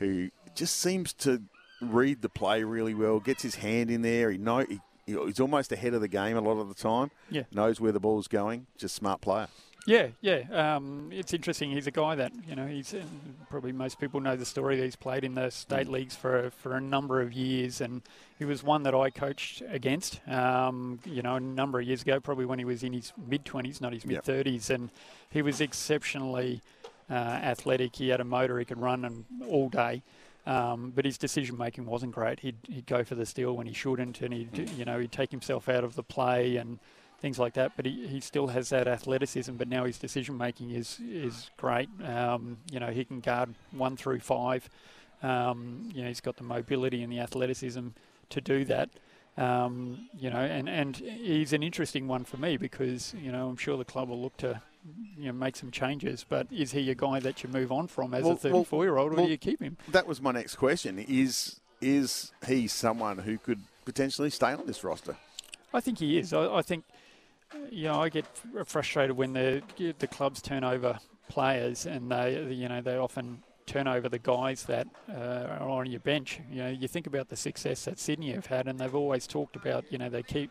who 0.00 0.30
just 0.56 0.78
seems 0.78 1.12
to 1.12 1.42
read 1.80 2.20
the 2.20 2.28
play 2.28 2.64
really 2.64 2.94
well. 2.94 3.20
Gets 3.20 3.44
his 3.44 3.54
hand 3.54 3.88
in 3.88 4.02
there. 4.02 4.32
He 4.32 4.38
know 4.38 4.66
he, 4.68 4.80
he's 5.06 5.38
almost 5.38 5.70
ahead 5.70 5.94
of 5.94 6.00
the 6.00 6.08
game 6.08 6.36
a 6.36 6.40
lot 6.40 6.58
of 6.58 6.66
the 6.66 6.74
time. 6.74 7.12
Yeah, 7.30 7.44
knows 7.52 7.80
where 7.80 7.92
the 7.92 8.00
ball's 8.00 8.26
going. 8.26 8.66
Just 8.76 8.96
smart 8.96 9.20
player. 9.20 9.46
Yeah, 9.86 10.08
yeah. 10.20 10.42
Um, 10.52 11.10
it's 11.12 11.32
interesting. 11.32 11.70
He's 11.70 11.86
a 11.86 11.90
guy 11.90 12.14
that 12.14 12.32
you 12.46 12.54
know. 12.54 12.66
He's 12.66 12.92
uh, 12.94 13.02
probably 13.48 13.72
most 13.72 13.98
people 13.98 14.20
know 14.20 14.36
the 14.36 14.44
story 14.44 14.76
that 14.76 14.84
he's 14.84 14.96
played 14.96 15.24
in 15.24 15.34
the 15.34 15.50
state 15.50 15.86
mm. 15.86 15.92
leagues 15.92 16.14
for 16.14 16.50
for 16.50 16.76
a 16.76 16.80
number 16.80 17.20
of 17.20 17.32
years, 17.32 17.80
and 17.80 18.02
he 18.38 18.44
was 18.44 18.62
one 18.62 18.82
that 18.84 18.94
I 18.94 19.10
coached 19.10 19.62
against. 19.68 20.20
Um, 20.28 21.00
you 21.04 21.22
know, 21.22 21.36
a 21.36 21.40
number 21.40 21.80
of 21.80 21.86
years 21.86 22.02
ago, 22.02 22.20
probably 22.20 22.44
when 22.44 22.58
he 22.58 22.64
was 22.64 22.82
in 22.82 22.92
his 22.92 23.12
mid 23.16 23.44
twenties, 23.44 23.80
not 23.80 23.92
his 23.92 24.04
mid 24.04 24.22
thirties, 24.22 24.70
yep. 24.70 24.78
and 24.78 24.90
he 25.30 25.42
was 25.42 25.60
exceptionally 25.60 26.60
uh, 27.10 27.14
athletic. 27.14 27.96
He 27.96 28.08
had 28.08 28.20
a 28.20 28.24
motor. 28.24 28.58
He 28.58 28.64
could 28.64 28.80
run 28.80 29.04
and 29.04 29.24
all 29.48 29.68
day. 29.68 30.02
Um, 30.46 30.92
but 30.94 31.04
his 31.04 31.18
decision 31.18 31.58
making 31.58 31.84
wasn't 31.84 32.12
great. 32.12 32.40
He'd, 32.40 32.56
he'd 32.66 32.86
go 32.86 33.04
for 33.04 33.14
the 33.14 33.26
steal 33.26 33.54
when 33.54 33.66
he 33.66 33.74
shouldn't, 33.74 34.20
and 34.22 34.32
he'd 34.32 34.52
mm. 34.52 34.78
you 34.78 34.84
know 34.84 34.98
he'd 34.98 35.12
take 35.12 35.30
himself 35.30 35.68
out 35.68 35.84
of 35.84 35.94
the 35.94 36.02
play 36.02 36.56
and 36.56 36.78
things 37.20 37.38
like 37.38 37.54
that. 37.54 37.72
But 37.76 37.86
he, 37.86 38.06
he 38.06 38.20
still 38.20 38.48
has 38.48 38.70
that 38.70 38.88
athleticism. 38.88 39.54
But 39.54 39.68
now 39.68 39.84
his 39.84 39.98
decision 39.98 40.36
making 40.36 40.70
is 40.70 40.98
is 41.00 41.50
great. 41.56 41.88
Um, 42.04 42.58
you 42.70 42.80
know, 42.80 42.88
he 42.88 43.04
can 43.04 43.20
guard 43.20 43.54
one 43.72 43.96
through 43.96 44.20
five. 44.20 44.68
Um, 45.22 45.90
you 45.94 46.02
know, 46.02 46.08
he's 46.08 46.20
got 46.20 46.36
the 46.36 46.44
mobility 46.44 47.02
and 47.02 47.12
the 47.12 47.20
athleticism 47.20 47.88
to 48.30 48.40
do 48.40 48.64
that. 48.64 48.90
Um, 49.36 50.08
you 50.18 50.28
know, 50.28 50.38
and, 50.38 50.68
and 50.68 50.96
he's 50.96 51.52
an 51.52 51.62
interesting 51.62 52.08
one 52.08 52.24
for 52.24 52.36
me 52.36 52.56
because, 52.56 53.14
you 53.18 53.30
know, 53.30 53.48
I'm 53.48 53.56
sure 53.56 53.76
the 53.76 53.84
club 53.84 54.08
will 54.08 54.20
look 54.20 54.36
to, 54.38 54.60
you 55.16 55.26
know, 55.26 55.32
make 55.32 55.56
some 55.56 55.70
changes. 55.70 56.24
But 56.28 56.46
is 56.50 56.72
he 56.72 56.90
a 56.90 56.94
guy 56.94 57.20
that 57.20 57.42
you 57.42 57.48
move 57.48 57.70
on 57.70 57.86
from 57.86 58.12
as 58.12 58.24
well, 58.24 58.32
a 58.32 58.36
34 58.36 58.84
year 58.84 58.96
old, 58.96 59.12
or 59.12 59.16
well, 59.16 59.24
do 59.26 59.30
you 59.30 59.38
keep 59.38 59.62
him? 59.62 59.76
That 59.88 60.06
was 60.06 60.20
my 60.20 60.32
next 60.32 60.56
question. 60.56 60.98
Is 60.98 61.60
is 61.80 62.32
he 62.46 62.66
someone 62.66 63.18
who 63.18 63.38
could 63.38 63.60
potentially 63.84 64.30
stay 64.30 64.52
on 64.52 64.66
this 64.66 64.84
roster? 64.84 65.16
I 65.72 65.80
think 65.80 65.98
he 65.98 66.18
is. 66.18 66.32
I, 66.32 66.56
I 66.56 66.62
think 66.62 66.84
know, 67.70 68.00
I 68.00 68.08
get 68.08 68.26
frustrated 68.64 69.16
when 69.16 69.32
the 69.32 69.62
the 69.98 70.06
clubs 70.06 70.40
turn 70.42 70.64
over 70.64 70.98
players, 71.28 71.86
and 71.86 72.10
they, 72.10 72.42
you 72.52 72.68
know, 72.68 72.80
they 72.80 72.96
often 72.96 73.42
turn 73.66 73.86
over 73.86 74.08
the 74.08 74.18
guys 74.18 74.64
that 74.64 74.88
uh, 75.08 75.56
are 75.60 75.68
on 75.68 75.90
your 75.90 76.00
bench. 76.00 76.40
You 76.50 76.62
know, 76.64 76.68
you 76.70 76.88
think 76.88 77.06
about 77.06 77.28
the 77.28 77.36
success 77.36 77.84
that 77.84 77.98
Sydney 77.98 78.32
have 78.32 78.46
had, 78.46 78.66
and 78.66 78.78
they've 78.78 78.94
always 78.94 79.26
talked 79.26 79.54
about, 79.56 79.84
you 79.90 79.98
know, 79.98 80.08
they 80.08 80.22
keep 80.22 80.50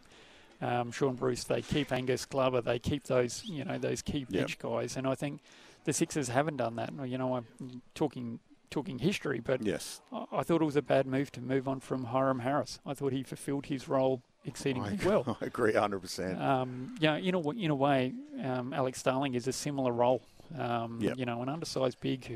um, 0.61 0.91
Shaun 0.91 1.15
Bruce, 1.15 1.43
they 1.43 1.61
keep 1.61 1.91
Angus 1.91 2.25
Glover, 2.25 2.61
they 2.61 2.79
keep 2.79 3.03
those, 3.03 3.43
you 3.45 3.65
know, 3.65 3.77
those 3.77 4.01
key 4.01 4.23
bench 4.23 4.57
yep. 4.61 4.71
guys, 4.71 4.95
and 4.97 5.05
I 5.05 5.15
think 5.15 5.41
the 5.83 5.93
Sixers 5.93 6.29
haven't 6.29 6.57
done 6.57 6.75
that. 6.77 6.91
You 7.07 7.17
know, 7.17 7.35
I'm 7.35 7.81
talking 7.93 8.39
talking 8.69 8.99
history, 8.99 9.39
but 9.39 9.61
yes, 9.61 10.01
I, 10.11 10.25
I 10.31 10.43
thought 10.43 10.61
it 10.61 10.65
was 10.65 10.75
a 10.75 10.81
bad 10.81 11.05
move 11.05 11.31
to 11.33 11.41
move 11.41 11.67
on 11.67 11.79
from 11.79 12.05
Hiram 12.05 12.39
Harris. 12.39 12.79
I 12.85 12.93
thought 12.93 13.13
he 13.13 13.23
fulfilled 13.23 13.67
his 13.67 13.87
role 13.87 14.21
exceedingly 14.45 14.99
I, 15.01 15.07
well. 15.07 15.37
I 15.41 15.45
agree 15.45 15.73
100%. 15.73 16.39
Um, 16.39 16.95
yeah, 16.99 17.17
in 17.17 17.35
a, 17.35 17.49
in 17.51 17.71
a 17.71 17.75
way, 17.75 18.13
um, 18.43 18.73
Alex 18.73 18.99
Starling 18.99 19.35
is 19.35 19.47
a 19.47 19.53
similar 19.53 19.91
role. 19.91 20.21
Um, 20.57 20.99
yep. 20.99 21.17
You 21.17 21.25
know, 21.25 21.41
an 21.43 21.49
undersized 21.49 21.99
big 22.01 22.25
who 22.25 22.33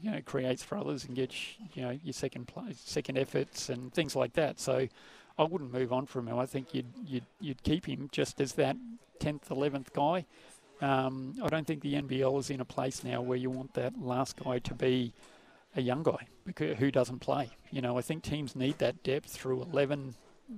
you 0.00 0.10
know 0.10 0.20
creates 0.24 0.62
for 0.62 0.78
others 0.78 1.04
and 1.04 1.16
gets 1.16 1.34
you 1.74 1.82
know 1.82 1.98
your 2.04 2.12
second 2.12 2.46
play, 2.46 2.72
second 2.76 3.18
efforts 3.18 3.68
and 3.68 3.92
things 3.92 4.14
like 4.14 4.34
that. 4.34 4.60
So 4.60 4.86
I 5.36 5.42
wouldn't 5.42 5.72
move 5.72 5.92
on 5.92 6.06
from 6.06 6.28
him. 6.28 6.38
I 6.38 6.46
think 6.46 6.72
you'd 6.72 6.92
you'd, 7.04 7.24
you'd 7.40 7.62
keep 7.64 7.86
him 7.86 8.08
just 8.12 8.40
as 8.40 8.52
that 8.52 8.76
tenth, 9.18 9.50
eleventh 9.50 9.92
guy. 9.92 10.24
Um, 10.80 11.34
I 11.42 11.48
don't 11.48 11.66
think 11.66 11.82
the 11.82 11.94
NBL 11.94 12.38
is 12.40 12.50
in 12.50 12.60
a 12.60 12.64
place 12.64 13.04
now 13.04 13.22
where 13.22 13.38
you 13.38 13.50
want 13.50 13.74
that 13.74 14.00
last 14.00 14.36
guy 14.36 14.58
to 14.60 14.74
be 14.74 15.12
a 15.76 15.82
young 15.82 16.02
guy 16.02 16.26
because, 16.44 16.78
who 16.78 16.90
doesn't 16.90 17.20
play. 17.20 17.50
You 17.70 17.80
know, 17.80 17.98
I 17.98 18.02
think 18.02 18.22
teams 18.22 18.54
need 18.54 18.78
that 18.78 19.02
depth 19.02 19.30
through 19.30 19.62
11 19.62 20.14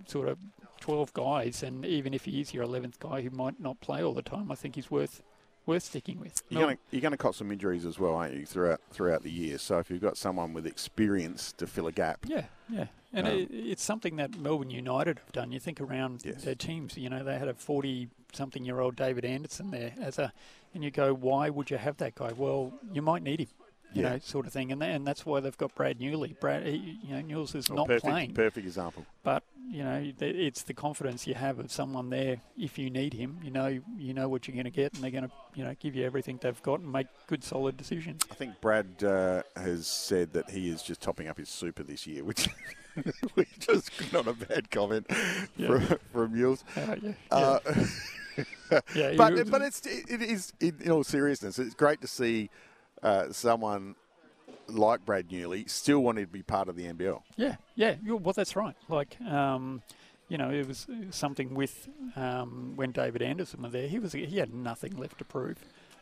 sort 0.06 0.28
of 0.28 0.38
12 0.80 1.12
guys, 1.12 1.62
and 1.62 1.84
even 1.84 2.12
if 2.14 2.24
he 2.24 2.40
is 2.40 2.52
your 2.52 2.66
11th 2.66 2.98
guy 2.98 3.22
who 3.22 3.30
might 3.30 3.60
not 3.60 3.80
play 3.80 4.02
all 4.02 4.12
the 4.12 4.22
time, 4.22 4.50
I 4.50 4.54
think 4.54 4.74
he's 4.74 4.90
worth 4.90 5.22
worth 5.66 5.82
sticking 5.82 6.20
with. 6.20 6.42
You're 6.50 6.76
going 7.00 7.12
to 7.12 7.16
cop 7.16 7.34
some 7.34 7.50
injuries 7.50 7.86
as 7.86 7.98
well, 7.98 8.14
aren't 8.14 8.34
you, 8.34 8.44
throughout 8.44 8.80
throughout 8.90 9.22
the 9.22 9.30
year? 9.30 9.58
So 9.58 9.78
if 9.78 9.90
you've 9.90 10.02
got 10.02 10.16
someone 10.16 10.52
with 10.52 10.66
experience 10.66 11.52
to 11.52 11.66
fill 11.66 11.86
a 11.86 11.92
gap, 11.92 12.20
yeah, 12.26 12.44
yeah, 12.68 12.86
and 13.12 13.26
um, 13.26 13.32
it, 13.32 13.48
it's 13.50 13.82
something 13.82 14.16
that 14.16 14.36
Melbourne 14.38 14.70
United 14.70 15.20
have 15.20 15.32
done. 15.32 15.52
You 15.52 15.60
think 15.60 15.80
around 15.80 16.22
yes. 16.24 16.44
their 16.44 16.54
teams, 16.54 16.98
you 16.98 17.08
know, 17.08 17.24
they 17.24 17.38
had 17.38 17.48
a 17.48 17.54
40 17.54 18.08
something 18.32 18.64
year 18.64 18.80
old 18.80 18.96
David 18.96 19.24
Anderson 19.24 19.70
there 19.70 19.94
as 20.00 20.18
a, 20.18 20.32
and 20.74 20.82
you 20.82 20.90
go, 20.90 21.14
why 21.14 21.48
would 21.48 21.70
you 21.70 21.78
have 21.78 21.96
that 21.98 22.16
guy? 22.16 22.32
Well, 22.36 22.72
you 22.92 23.00
might 23.00 23.22
need 23.22 23.40
him 23.40 23.48
you 23.94 24.02
yeah. 24.02 24.10
know, 24.10 24.18
sort 24.18 24.46
of 24.46 24.52
thing. 24.52 24.72
And 24.72 24.82
and 24.82 25.06
that's 25.06 25.24
why 25.24 25.40
they've 25.40 25.56
got 25.56 25.74
Brad 25.74 25.98
Newley. 25.98 26.38
Brad, 26.38 26.66
you 26.66 26.96
know, 27.10 27.22
Newley's 27.22 27.54
is 27.54 27.70
not 27.70 27.86
perfect, 27.86 28.04
playing. 28.04 28.34
Perfect 28.34 28.66
example. 28.66 29.06
But 29.22 29.44
you 29.70 29.82
know, 29.82 30.12
it's 30.20 30.62
the 30.62 30.74
confidence 30.74 31.26
you 31.26 31.34
have 31.34 31.58
of 31.58 31.70
someone 31.70 32.10
there. 32.10 32.40
If 32.58 32.78
you 32.78 32.90
need 32.90 33.14
him, 33.14 33.38
you 33.42 33.50
know, 33.50 33.80
you 33.96 34.12
know 34.12 34.28
what 34.28 34.46
you're 34.46 34.54
going 34.54 34.64
to 34.64 34.70
get, 34.70 34.94
and 34.94 35.02
they're 35.02 35.10
going 35.10 35.24
to, 35.24 35.30
you 35.54 35.64
know, 35.64 35.74
give 35.80 35.94
you 35.94 36.04
everything 36.04 36.38
they've 36.42 36.62
got 36.62 36.80
and 36.80 36.92
make 36.92 37.06
good, 37.26 37.42
solid 37.42 37.76
decisions. 37.76 38.22
I 38.30 38.34
think 38.34 38.60
Brad 38.60 39.02
uh, 39.02 39.42
has 39.56 39.86
said 39.86 40.32
that 40.34 40.50
he 40.50 40.68
is 40.68 40.82
just 40.82 41.00
topping 41.00 41.28
up 41.28 41.38
his 41.38 41.48
super 41.48 41.82
this 41.82 42.06
year, 42.06 42.24
which. 42.24 42.48
which 43.34 43.68
is 43.68 43.90
not 44.12 44.28
a 44.28 44.32
bad 44.32 44.70
comment 44.70 45.04
yeah. 45.56 45.66
from, 45.66 45.98
from 46.12 46.32
Mules. 46.32 46.62
Uh, 46.76 46.94
yeah. 47.02 47.12
Uh, 47.28 47.58
yeah, 48.94 49.14
but 49.16 49.50
but 49.50 49.62
it's 49.62 49.84
it 49.84 50.22
is 50.22 50.52
in 50.60 50.90
all 50.90 51.02
seriousness, 51.02 51.58
it's 51.58 51.74
great 51.74 52.00
to 52.02 52.06
see 52.06 52.50
uh, 53.04 53.30
someone 53.32 53.94
like 54.66 55.04
Brad 55.04 55.28
Newley 55.28 55.68
still 55.68 56.00
wanted 56.00 56.22
to 56.22 56.32
be 56.32 56.42
part 56.42 56.68
of 56.68 56.74
the 56.74 56.84
NBL. 56.84 57.20
Yeah, 57.36 57.56
yeah. 57.76 57.96
Well, 58.06 58.32
that's 58.32 58.56
right. 58.56 58.74
Like, 58.88 59.20
um, 59.20 59.82
you 60.28 60.38
know, 60.38 60.50
it 60.50 60.66
was 60.66 60.86
something 61.10 61.54
with 61.54 61.88
um, 62.16 62.72
when 62.74 62.90
David 62.90 63.22
Anderson 63.22 63.62
was 63.62 63.72
there. 63.72 63.86
He 63.86 63.98
was 63.98 64.12
he 64.12 64.38
had 64.38 64.52
nothing 64.54 64.96
left 64.96 65.18
to 65.18 65.24
prove, 65.24 65.58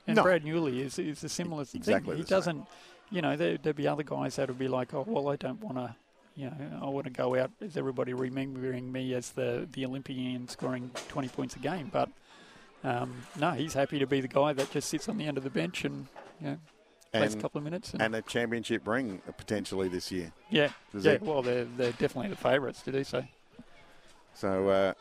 and 0.06 0.16
no. 0.16 0.22
Brad 0.22 0.44
Newley 0.44 0.78
is 0.80 0.98
is 0.98 1.22
a 1.24 1.28
similar 1.28 1.64
exactly 1.74 2.14
thing. 2.14 2.24
He 2.24 2.28
doesn't. 2.28 2.66
you 3.10 3.20
know, 3.20 3.36
there, 3.36 3.58
there'd 3.58 3.76
be 3.76 3.86
other 3.88 4.04
guys 4.04 4.36
that 4.36 4.48
would 4.48 4.58
be 4.58 4.68
like, 4.68 4.94
oh, 4.94 5.04
well, 5.06 5.28
I 5.28 5.36
don't 5.36 5.60
want 5.60 5.76
to, 5.76 5.94
you 6.34 6.46
know, 6.46 6.80
I 6.80 6.86
want 6.88 7.04
to 7.04 7.12
go 7.12 7.36
out 7.38 7.50
as 7.60 7.76
everybody 7.76 8.14
remembering 8.14 8.90
me 8.90 9.12
as 9.12 9.30
the, 9.32 9.68
the 9.72 9.84
Olympian 9.84 10.48
scoring 10.48 10.90
20 11.08 11.28
points 11.28 11.54
a 11.56 11.58
game. 11.58 11.90
But 11.92 12.08
um, 12.82 13.12
no, 13.38 13.50
he's 13.50 13.74
happy 13.74 13.98
to 13.98 14.06
be 14.06 14.22
the 14.22 14.28
guy 14.28 14.54
that 14.54 14.70
just 14.70 14.88
sits 14.88 15.10
on 15.10 15.18
the 15.18 15.26
end 15.26 15.36
of 15.36 15.44
the 15.44 15.50
bench 15.50 15.84
and, 15.84 16.06
you 16.40 16.46
know, 16.46 16.58
plays 17.12 17.34
a 17.34 17.38
couple 17.38 17.58
of 17.58 17.64
minutes. 17.64 17.92
And, 17.92 18.02
and 18.02 18.16
a 18.16 18.22
championship 18.22 18.86
ring 18.86 19.20
potentially 19.36 19.88
this 19.88 20.10
year. 20.10 20.32
Yeah, 20.50 20.70
yeah. 20.98 21.12
It? 21.12 21.22
Well, 21.22 21.42
they're, 21.42 21.64
they're 21.64 21.92
definitely 21.92 22.28
the 22.28 22.36
favourites 22.36 22.82
to 22.82 22.92
do 22.92 23.04
so. 23.04 23.24
So, 24.34 24.68
uh, 24.68 24.92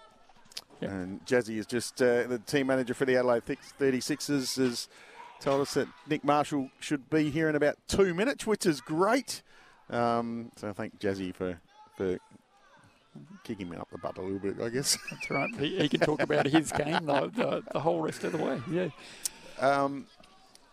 yep. 0.82 0.91
and 0.91 1.26
Jazzy 1.26 1.58
is 1.58 1.65
just 1.65 2.02
uh, 2.02 2.28
the 2.28 2.39
team 2.39 2.67
manager 2.67 2.93
for 2.93 3.06
the 3.06 3.15
Adelaide 3.15 3.43
36ers 3.45 4.58
has 4.58 4.89
told 5.39 5.62
us 5.62 5.74
that 5.74 5.88
Nick 6.08 6.24
Marshall 6.24 6.69
should 6.80 7.10
be 7.10 7.30
here 7.30 7.50
in 7.50 7.56
about 7.56 7.78
two 7.88 8.13
minutes, 8.13 8.45
which 8.45 8.65
is 8.65 8.82
great. 8.82 9.41
Um, 9.89 10.52
so 10.56 10.69
I 10.69 10.74
thank 10.74 11.00
Jazzy 11.00 11.34
for 11.36 11.60
for 11.97 12.17
kicking 13.43 13.69
me 13.69 13.78
up 13.78 13.89
the 13.91 13.97
butt 13.97 14.17
a 14.17 14.21
little 14.21 14.39
bit, 14.39 14.62
I 14.62 14.69
guess. 14.69 14.97
That's 15.10 15.30
right. 15.30 15.50
He, 15.60 15.80
he 15.80 15.89
can 15.89 16.00
talk 16.00 16.21
about 16.21 16.45
his 16.45 16.71
game 16.78 17.06
the, 17.06 17.30
the, 17.34 17.63
the, 17.74 17.80
whole 17.80 18.02
rest 18.02 18.24
of 18.24 18.32
the 18.32 18.38
way. 18.38 18.62
Yeah. 18.71 18.88
Um, 19.60 20.08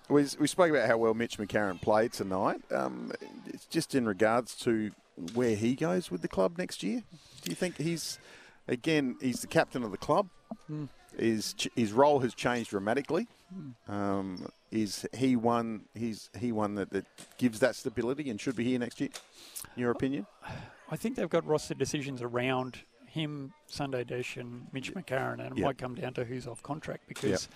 we, 0.09 0.27
we 0.39 0.47
spoke 0.47 0.71
about 0.71 0.89
how 0.89 0.97
well 0.97 1.15
Mitch 1.15 1.39
McCarron 1.39 1.81
played 1.81 2.13
tonight. 2.13 2.61
Um, 2.73 3.13
it's 3.47 3.67
just 3.67 3.95
in 3.95 4.07
regards 4.07 4.55
to 4.57 4.91
where 5.35 5.55
he 5.55 5.75
goes 5.75 6.11
with 6.11 6.23
the 6.23 6.29
club 6.29 6.59
next 6.59 6.83
year. 6.83 7.03
Do 7.43 7.51
you 7.51 7.57
think 7.57 7.77
he's, 7.77 8.19
again, 8.67 9.17
he's 9.21 9.41
the 9.41 9.47
captain 9.47 9.83
of 9.83 9.91
the 9.91 9.99
club? 9.99 10.29
Mm. 10.71 10.89
His, 11.17 11.55
his 11.75 11.93
role 11.93 12.21
has 12.21 12.35
changed 12.35 12.71
dramatically. 12.71 13.27
Mm. 13.55 13.93
Um, 13.93 14.49
is 14.71 15.07
he 15.15 15.37
one? 15.37 15.87
He's 15.95 16.29
he 16.39 16.53
one 16.53 16.75
that, 16.75 16.91
that 16.91 17.07
gives 17.39 17.61
that 17.61 17.75
stability 17.75 18.29
and 18.29 18.39
should 18.39 18.55
be 18.55 18.65
here 18.65 18.79
next 18.79 19.01
year. 19.01 19.09
In 19.75 19.81
your 19.81 19.91
opinion? 19.91 20.27
I 20.91 20.97
think 20.97 21.17
they've 21.17 21.29
got 21.29 21.47
roster 21.47 21.75
decisions 21.75 22.21
around 22.21 22.81
him, 23.07 23.55
Sunday 23.67 24.05
Dech, 24.05 24.39
and 24.39 24.67
Mitch 24.73 24.93
McCarron, 24.95 25.41
and 25.41 25.59
it 25.59 25.63
might 25.63 25.79
come 25.79 25.95
down 25.95 26.13
to 26.15 26.25
who's 26.25 26.47
off 26.47 26.63
contract 26.63 27.09
because. 27.09 27.49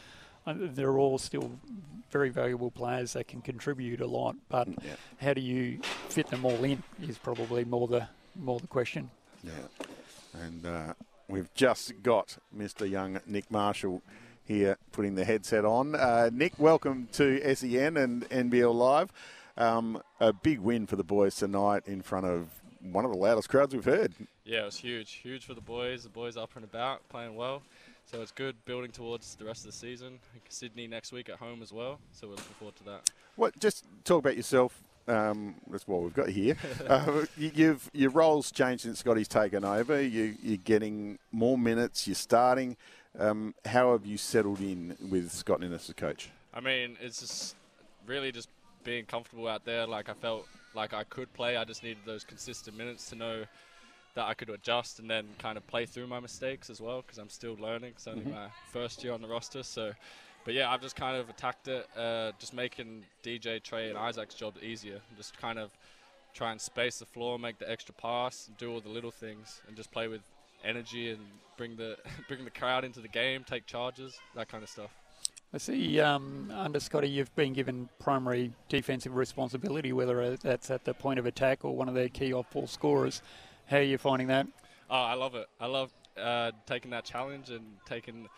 They're 0.47 0.99
all 0.99 1.19
still 1.19 1.51
very 2.11 2.29
valuable 2.29 2.71
players 2.71 3.15
that 3.15 3.29
can 3.29 3.41
contribute 3.41 4.01
a 4.01 4.07
lot. 4.07 4.37
But 4.49 4.69
yep. 4.69 4.99
how 5.21 5.35
do 5.35 5.41
you 5.41 5.81
fit 6.09 6.29
them 6.29 6.45
all 6.45 6.63
in 6.65 6.83
is 7.03 7.19
probably 7.19 7.65
more 7.65 7.89
the 7.89 8.09
more 8.37 8.61
the 8.61 8.67
question. 8.67 9.11
Yeah, 9.45 9.53
and 10.41 10.67
uh, 10.67 10.95
we've 11.29 11.53
just 11.55 12.03
got 12.03 12.39
Mr. 12.57 12.89
Young 12.89 13.21
Nick 13.27 13.51
Marshall 13.51 14.03
here 14.45 14.77
putting 14.93 15.15
the 15.15 15.25
headset 15.25 15.65
on. 15.65 15.95
Uh, 15.95 16.31
Nick, 16.33 16.59
welcome 16.59 17.09
to 17.13 17.55
SEN 17.55 17.97
and 17.97 18.29
NBL 18.29 18.75
Live. 18.75 19.13
Um, 19.57 20.03
a 20.21 20.33
big 20.33 20.61
win 20.61 20.87
for 20.87 20.97
the 20.97 21.05
boys 21.05 21.37
tonight 21.37 21.83
in 21.87 22.03
front 22.03 22.27
of 22.27 22.49
one 22.81 23.05
of 23.05 23.13
the 23.13 23.17
loudest 23.17 23.49
crowds 23.49 23.75
we've 23.75 23.85
heard. 23.85 24.15
Yeah, 24.45 24.63
it 24.63 24.65
was 24.65 24.77
huge. 24.79 25.13
Huge 25.13 25.45
for 25.45 25.55
the 25.55 25.61
boys. 25.61 26.03
The 26.03 26.09
boys 26.09 26.37
up 26.37 26.57
and 26.57 26.65
about, 26.65 27.09
playing 27.09 27.37
well. 27.37 27.63
So 28.07 28.21
it's 28.21 28.33
good 28.33 28.57
building 28.65 28.91
towards 28.91 29.35
the 29.37 29.45
rest 29.45 29.61
of 29.61 29.73
the 29.73 29.77
season. 29.77 30.19
Sydney 30.49 30.87
next 30.87 31.13
week 31.13 31.29
at 31.29 31.37
home 31.37 31.63
as 31.63 31.73
well. 31.73 31.99
So 32.13 32.27
we're 32.27 32.35
looking 32.35 32.55
forward 32.59 32.77
to 32.77 32.85
that. 32.85 33.11
What? 33.37 33.59
Just 33.59 33.85
talk 34.05 34.19
about 34.19 34.37
yourself. 34.37 34.83
Um, 35.09 35.57
that's 35.71 35.89
what 35.89 36.03
we've 36.03 36.15
got 36.15 36.29
here. 36.29 36.57
uh, 36.89 37.25
you've 37.37 37.91
your 37.93 38.11
roles 38.11 38.53
changed 38.53 38.83
since 38.83 39.01
Scotty's 39.01 39.29
taken 39.29 39.65
over. 39.65 40.01
You, 40.01 40.37
you're 40.43 40.59
getting 40.59 41.19
more 41.33 41.59
minutes. 41.59 42.07
You're 42.07 42.15
starting. 42.15 42.77
Um, 43.19 43.55
how 43.65 43.93
have 43.93 44.07
you 44.07 44.17
settled 44.17 44.61
in 44.61 44.97
with 45.11 45.33
Scott 45.33 45.61
Ninnis 45.61 45.89
as 45.89 45.95
coach? 45.95 46.31
I 46.55 46.61
mean, 46.61 46.97
it's 47.01 47.21
just 47.21 47.57
really 48.07 48.33
just 48.33 48.49
being 48.85 49.05
comfortable 49.05 49.49
out 49.49 49.65
there. 49.65 49.87
Like 49.87 50.09
I 50.09 50.15
felt 50.15 50.47
like 50.75 50.95
I 50.95 51.05
could 51.05 51.33
play. 51.35 51.57
I 51.57 51.65
just 51.65 51.83
needed 51.83 52.03
those 52.05 52.25
consistent 52.25 52.77
minutes 52.77 53.11
to 53.11 53.17
know 53.17 53.45
that 54.15 54.27
I 54.27 54.35
could 54.35 54.51
adjust 54.51 54.99
and 54.99 55.11
then 55.11 55.27
kind 55.39 55.57
of 55.57 55.67
play 55.67 55.87
through 55.87 56.07
my 56.07 56.21
mistakes 56.21 56.71
as 56.71 56.81
well 56.81 57.03
because 57.03 57.19
I'm 57.19 57.31
still 57.31 57.57
learning. 57.61 57.93
It's 57.97 58.07
only 58.07 58.23
mm-hmm. 58.23 58.33
my 58.33 58.49
first 58.73 59.03
year 59.03 59.13
on 59.13 59.23
the 59.23 59.29
roster, 59.29 59.63
so. 59.63 59.93
But 60.45 60.55
yeah, 60.55 60.71
I've 60.71 60.83
just 60.83 60.97
kind 60.97 61.17
of 61.17 61.31
attacked 61.31 61.69
it, 61.69 61.87
uh, 61.97 62.33
just 62.39 62.53
making 62.53 63.05
DJ, 63.23 63.63
Trey, 63.63 63.89
and 63.91 63.97
Isaac's 63.97 64.35
job 64.35 64.55
easier. 64.61 65.01
Just 65.17 65.39
kind 65.39 65.59
of 65.59 65.71
try 66.35 66.51
and 66.51 66.61
space 66.61 66.99
the 66.99 67.07
floor, 67.07 67.39
make 67.39 67.59
the 67.59 67.71
extra 67.71 67.95
pass, 67.95 68.51
do 68.59 68.73
all 68.73 68.81
the 68.81 68.89
little 68.89 69.13
things, 69.13 69.61
and 69.69 69.77
just 69.77 69.93
play 69.93 70.09
with 70.09 70.23
energy 70.65 71.11
and 71.11 71.21
bring 71.57 71.77
the 71.77 71.97
bring 72.29 72.45
the 72.45 72.51
crowd 72.51 72.85
into 72.85 73.01
the 73.01 73.09
game, 73.09 73.45
take 73.45 73.67
charges, 73.67 74.19
that 74.35 74.49
kind 74.49 74.63
of 74.63 74.69
stuff. 74.69 74.91
I 75.55 75.59
see 75.59 76.01
um, 76.01 76.51
under 76.55 76.81
Scotty, 76.81 77.11
you've 77.11 77.35
been 77.37 77.53
given 77.53 77.91
primary 77.99 78.53
defensive 78.71 79.15
responsibility, 79.15 79.93
whether 79.93 80.35
that's 80.39 80.71
at 80.71 80.85
the 80.85 80.95
point 80.95 81.19
of 81.19 81.27
attack 81.27 81.63
or 81.63 81.77
one 81.77 81.91
of 81.91 81.95
their 81.95 82.09
key 82.09 82.33
off-ball 82.33 82.67
scorers. 82.67 83.21
How 83.67 83.79
are 83.79 83.83
you 83.83 83.99
finding 83.99 84.29
that? 84.29 84.47
Oh, 84.91 84.95
I 84.95 85.15
love 85.15 85.35
it. 85.35 85.47
I 85.61 85.67
love 85.67 85.91
uh, 86.21 86.53
taking 86.67 86.91
that 86.91 87.05
challenge 87.05 87.51
and 87.51 87.65
taking 87.87 88.29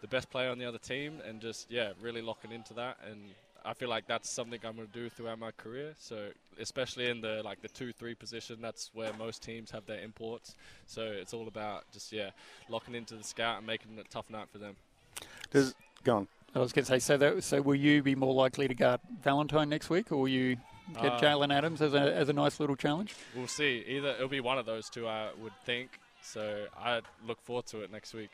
the 0.00 0.08
best 0.08 0.30
player 0.30 0.50
on 0.50 0.58
the 0.58 0.64
other 0.64 0.78
team 0.78 1.20
and 1.26 1.40
just 1.40 1.70
yeah, 1.70 1.92
really 2.00 2.22
locking 2.22 2.52
into 2.52 2.74
that. 2.74 2.98
And 3.10 3.30
I 3.64 3.72
feel 3.72 3.88
like 3.88 4.06
that's 4.06 4.28
something 4.30 4.60
I'm 4.64 4.76
going 4.76 4.86
to 4.86 4.92
do 4.92 5.08
throughout 5.08 5.38
my 5.38 5.50
career. 5.52 5.94
So 5.98 6.28
especially 6.60 7.08
in 7.08 7.20
the 7.20 7.42
like 7.42 7.62
the 7.62 7.68
two 7.68 7.92
three 7.92 8.14
position, 8.14 8.58
that's 8.60 8.90
where 8.94 9.12
most 9.14 9.42
teams 9.42 9.70
have 9.70 9.86
their 9.86 10.00
imports. 10.00 10.54
So 10.86 11.02
it's 11.02 11.32
all 11.32 11.48
about 11.48 11.84
just 11.92 12.12
yeah, 12.12 12.30
locking 12.68 12.94
into 12.94 13.14
the 13.16 13.24
scout 13.24 13.58
and 13.58 13.66
making 13.66 13.98
it 13.98 14.06
a 14.06 14.10
tough 14.10 14.30
night 14.30 14.46
for 14.52 14.58
them. 14.58 14.76
Does 15.50 15.74
go 16.04 16.18
on. 16.18 16.28
I 16.54 16.60
was 16.60 16.72
going 16.72 16.84
to 16.84 16.88
say, 16.88 17.00
so 17.00 17.16
that, 17.16 17.42
so 17.42 17.60
will 17.60 17.74
you 17.74 18.00
be 18.00 18.14
more 18.14 18.32
likely 18.32 18.68
to 18.68 18.74
guard 18.74 19.00
Valentine 19.22 19.68
next 19.68 19.90
week, 19.90 20.12
or 20.12 20.18
will 20.18 20.28
you 20.28 20.56
get 20.92 21.12
uh, 21.12 21.20
Jalen 21.20 21.52
Adams 21.52 21.80
as 21.82 21.94
a 21.94 22.14
as 22.14 22.28
a 22.28 22.32
nice 22.32 22.60
little 22.60 22.76
challenge? 22.76 23.14
We'll 23.34 23.46
see. 23.46 23.84
Either 23.86 24.10
it'll 24.10 24.28
be 24.28 24.40
one 24.40 24.58
of 24.58 24.66
those 24.66 24.88
two, 24.88 25.08
I 25.08 25.28
would 25.42 25.52
think. 25.64 25.98
So 26.22 26.66
I 26.78 27.00
look 27.26 27.40
forward 27.42 27.66
to 27.66 27.82
it 27.82 27.92
next 27.92 28.14
week. 28.14 28.30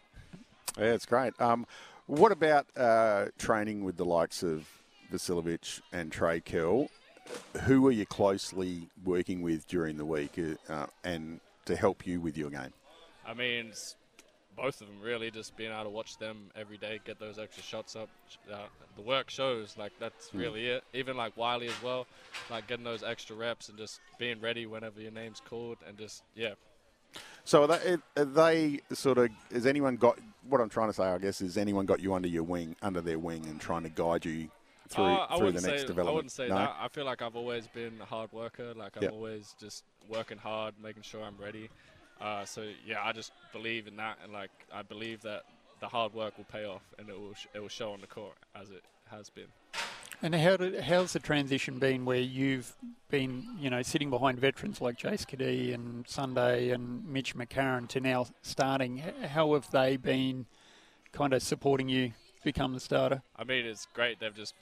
Yeah, 0.78 0.92
it's 0.92 1.06
great. 1.06 1.38
Um, 1.40 1.66
what 2.06 2.32
about 2.32 2.66
uh, 2.76 3.26
training 3.38 3.84
with 3.84 3.96
the 3.96 4.04
likes 4.04 4.42
of 4.42 4.68
Vasiljevic 5.12 5.80
and 5.92 6.10
Trey 6.12 6.40
Kell, 6.40 6.88
who 7.62 7.86
are 7.86 7.92
you 7.92 8.06
closely 8.06 8.88
working 9.04 9.42
with 9.42 9.66
during 9.66 9.96
the 9.96 10.04
week 10.04 10.38
uh, 10.68 10.86
and 11.04 11.40
to 11.66 11.76
help 11.76 12.06
you 12.06 12.20
with 12.20 12.36
your 12.36 12.50
game? 12.50 12.72
I 13.26 13.34
mean, 13.34 13.72
both 14.56 14.80
of 14.80 14.86
them 14.86 15.00
really, 15.02 15.30
just 15.30 15.56
being 15.56 15.72
able 15.72 15.84
to 15.84 15.90
watch 15.90 16.18
them 16.18 16.50
every 16.56 16.76
day, 16.76 17.00
get 17.04 17.18
those 17.18 17.38
extra 17.38 17.62
shots 17.62 17.96
up. 17.96 18.08
Uh, 18.52 18.58
the 18.96 19.02
work 19.02 19.30
shows, 19.30 19.76
like 19.78 19.92
that's 19.98 20.30
mm. 20.30 20.40
really 20.40 20.66
it. 20.66 20.84
Even 20.92 21.16
like 21.16 21.36
Wiley 21.36 21.68
as 21.68 21.82
well, 21.82 22.06
like 22.50 22.66
getting 22.66 22.84
those 22.84 23.02
extra 23.02 23.36
reps 23.36 23.68
and 23.68 23.78
just 23.78 24.00
being 24.18 24.40
ready 24.40 24.66
whenever 24.66 25.00
your 25.00 25.12
name's 25.12 25.40
called, 25.40 25.78
and 25.86 25.96
just 25.98 26.22
yeah. 26.34 26.54
So 27.44 27.62
are 27.62 27.78
they, 27.78 27.96
are 28.16 28.24
they 28.24 28.80
sort 28.92 29.18
of? 29.18 29.30
Has 29.52 29.66
anyone 29.66 29.96
got 29.96 30.18
what 30.48 30.60
I'm 30.60 30.68
trying 30.68 30.88
to 30.88 30.92
say? 30.92 31.04
I 31.04 31.18
guess 31.18 31.40
is 31.40 31.56
anyone 31.56 31.86
got 31.86 32.00
you 32.00 32.14
under 32.14 32.28
your 32.28 32.42
wing, 32.42 32.76
under 32.82 33.00
their 33.00 33.18
wing, 33.18 33.44
and 33.46 33.60
trying 33.60 33.82
to 33.84 33.88
guide 33.88 34.24
you 34.24 34.48
through, 34.88 35.04
uh, 35.04 35.36
through 35.36 35.52
the 35.52 35.60
next 35.60 35.82
say, 35.82 35.86
development? 35.86 36.08
I 36.08 36.12
wouldn't 36.12 36.32
say 36.32 36.48
no? 36.48 36.56
that. 36.56 36.76
I 36.80 36.88
feel 36.88 37.04
like 37.04 37.22
I've 37.22 37.36
always 37.36 37.66
been 37.68 37.94
a 38.00 38.04
hard 38.04 38.32
worker. 38.32 38.74
Like 38.74 38.96
I'm 38.96 39.04
yep. 39.04 39.12
always 39.12 39.54
just 39.58 39.84
working 40.08 40.38
hard, 40.38 40.74
making 40.82 41.02
sure 41.02 41.22
I'm 41.22 41.36
ready. 41.38 41.70
Uh, 42.20 42.44
so 42.44 42.66
yeah, 42.86 43.02
I 43.02 43.12
just 43.12 43.32
believe 43.52 43.86
in 43.86 43.96
that, 43.96 44.18
and 44.22 44.32
like 44.32 44.50
I 44.72 44.82
believe 44.82 45.22
that 45.22 45.44
the 45.80 45.88
hard 45.88 46.12
work 46.12 46.36
will 46.36 46.44
pay 46.44 46.64
off, 46.64 46.82
and 46.98 47.08
it 47.08 47.18
will 47.18 47.34
sh- 47.34 47.46
it 47.54 47.60
will 47.60 47.68
show 47.68 47.92
on 47.92 48.00
the 48.00 48.06
court 48.06 48.36
as 48.54 48.70
it 48.70 48.82
has 49.10 49.30
been. 49.30 49.46
And 50.22 50.34
how 50.34 50.58
did, 50.58 50.78
how's 50.82 51.14
the 51.14 51.18
transition 51.18 51.78
been 51.78 52.04
where 52.04 52.20
you've 52.20 52.76
been, 53.08 53.46
you 53.58 53.70
know, 53.70 53.80
sitting 53.80 54.10
behind 54.10 54.38
veterans 54.38 54.78
like 54.82 54.98
Jace 54.98 55.24
Cadee 55.24 55.72
and 55.72 56.06
Sunday 56.06 56.70
and 56.70 57.06
Mitch 57.06 57.34
McCarron 57.34 57.88
to 57.88 58.00
now 58.00 58.26
starting? 58.42 58.98
How 58.98 59.54
have 59.54 59.70
they 59.70 59.96
been 59.96 60.44
kind 61.12 61.32
of 61.32 61.42
supporting 61.42 61.88
you 61.88 62.12
become 62.44 62.74
the 62.74 62.80
starter? 62.80 63.22
I 63.34 63.44
mean, 63.44 63.64
it's 63.64 63.86
great. 63.94 64.20
They've 64.20 64.34
just 64.34 64.52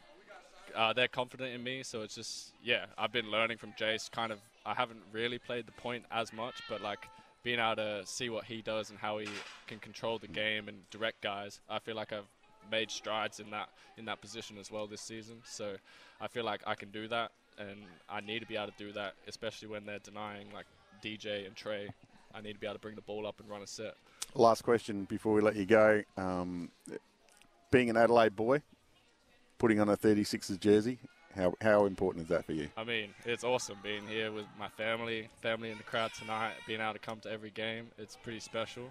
uh, 0.76 0.92
they're 0.92 1.08
confident 1.08 1.52
in 1.52 1.64
me, 1.64 1.82
so 1.82 2.02
it's 2.02 2.14
just 2.14 2.52
yeah. 2.62 2.86
I've 2.96 3.12
been 3.12 3.28
learning 3.28 3.58
from 3.58 3.72
Jace. 3.72 4.08
Kind 4.08 4.30
of, 4.30 4.38
I 4.64 4.74
haven't 4.74 5.02
really 5.10 5.40
played 5.40 5.66
the 5.66 5.72
point 5.72 6.04
as 6.12 6.32
much, 6.32 6.54
but 6.68 6.82
like 6.82 7.08
being 7.48 7.60
able 7.60 7.76
to 7.76 8.02
see 8.04 8.28
what 8.28 8.44
he 8.44 8.60
does 8.60 8.90
and 8.90 8.98
how 8.98 9.16
he 9.16 9.26
can 9.66 9.78
control 9.78 10.18
the 10.18 10.28
game 10.28 10.68
and 10.68 10.76
direct 10.90 11.22
guys, 11.22 11.62
I 11.70 11.78
feel 11.78 11.96
like 11.96 12.12
I've 12.12 12.28
made 12.70 12.90
strides 12.90 13.40
in 13.40 13.48
that 13.52 13.70
in 13.96 14.04
that 14.04 14.20
position 14.20 14.58
as 14.58 14.70
well 14.70 14.86
this 14.86 15.00
season. 15.00 15.36
So 15.46 15.76
I 16.20 16.28
feel 16.28 16.44
like 16.44 16.60
I 16.66 16.74
can 16.74 16.90
do 16.90 17.08
that, 17.08 17.32
and 17.58 17.78
I 18.06 18.20
need 18.20 18.40
to 18.40 18.46
be 18.46 18.56
able 18.56 18.66
to 18.66 18.74
do 18.76 18.92
that, 18.92 19.14
especially 19.26 19.68
when 19.68 19.86
they're 19.86 19.98
denying 19.98 20.48
like 20.52 20.66
DJ 21.02 21.46
and 21.46 21.56
Trey. 21.56 21.88
I 22.34 22.42
need 22.42 22.52
to 22.52 22.58
be 22.58 22.66
able 22.66 22.74
to 22.74 22.80
bring 22.80 22.96
the 22.96 23.00
ball 23.00 23.26
up 23.26 23.40
and 23.40 23.48
run 23.48 23.62
a 23.62 23.66
set. 23.66 23.94
Last 24.34 24.60
question 24.60 25.04
before 25.04 25.32
we 25.32 25.40
let 25.40 25.56
you 25.56 25.64
go. 25.64 26.02
Um, 26.18 26.70
being 27.70 27.88
an 27.88 27.96
Adelaide 27.96 28.36
boy, 28.36 28.60
putting 29.56 29.80
on 29.80 29.88
a 29.88 29.96
36ers 29.96 30.60
jersey, 30.60 30.98
how, 31.38 31.54
how 31.62 31.86
important 31.86 32.24
is 32.24 32.28
that 32.30 32.44
for 32.44 32.52
you? 32.52 32.68
I 32.76 32.84
mean, 32.84 33.10
it's 33.24 33.44
awesome 33.44 33.78
being 33.82 34.06
here 34.06 34.32
with 34.32 34.46
my 34.58 34.68
family, 34.68 35.28
family 35.40 35.70
in 35.70 35.78
the 35.78 35.84
crowd 35.84 36.10
tonight, 36.18 36.54
being 36.66 36.80
able 36.80 36.94
to 36.94 36.98
come 36.98 37.20
to 37.20 37.30
every 37.30 37.50
game. 37.50 37.86
It's 37.96 38.16
pretty 38.16 38.40
special. 38.40 38.90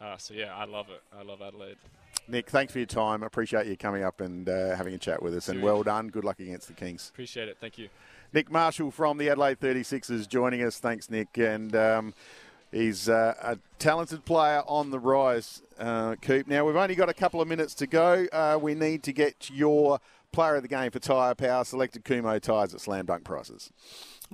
Uh, 0.00 0.16
so, 0.18 0.34
yeah, 0.34 0.54
I 0.54 0.66
love 0.66 0.88
it. 0.90 1.02
I 1.18 1.22
love 1.22 1.40
Adelaide. 1.40 1.78
Nick, 2.28 2.50
thanks 2.50 2.72
for 2.72 2.80
your 2.80 2.86
time. 2.86 3.22
Appreciate 3.22 3.66
you 3.66 3.76
coming 3.76 4.02
up 4.02 4.20
and 4.20 4.48
uh, 4.48 4.76
having 4.76 4.94
a 4.94 4.98
chat 4.98 5.22
with 5.22 5.34
us. 5.34 5.48
And 5.48 5.62
well 5.62 5.82
done. 5.82 6.08
Good 6.08 6.24
luck 6.24 6.38
against 6.40 6.68
the 6.68 6.74
Kings. 6.74 7.10
Appreciate 7.12 7.48
it. 7.48 7.56
Thank 7.60 7.78
you. 7.78 7.88
Nick 8.32 8.50
Marshall 8.50 8.90
from 8.90 9.16
the 9.16 9.30
Adelaide 9.30 9.60
36ers 9.60 10.28
joining 10.28 10.62
us. 10.62 10.78
Thanks, 10.78 11.08
Nick. 11.08 11.38
And 11.38 11.74
um, 11.74 12.14
he's 12.72 13.08
uh, 13.08 13.34
a 13.40 13.58
talented 13.78 14.24
player 14.24 14.62
on 14.66 14.90
the 14.90 14.98
rise, 14.98 15.62
uh, 15.78 16.16
Coop. 16.16 16.46
Now, 16.46 16.66
we've 16.66 16.76
only 16.76 16.94
got 16.94 17.08
a 17.08 17.14
couple 17.14 17.40
of 17.40 17.48
minutes 17.48 17.74
to 17.74 17.86
go. 17.86 18.26
Uh, 18.32 18.58
we 18.60 18.74
need 18.74 19.02
to 19.04 19.12
get 19.12 19.50
your 19.50 20.00
player 20.36 20.56
of 20.56 20.62
the 20.62 20.68
game 20.68 20.90
for 20.90 20.98
tyre 20.98 21.34
power 21.34 21.64
selected 21.64 22.04
Kumho 22.04 22.38
tyres 22.38 22.74
at 22.74 22.80
slam 22.82 23.06
dunk 23.06 23.24
prices. 23.24 23.72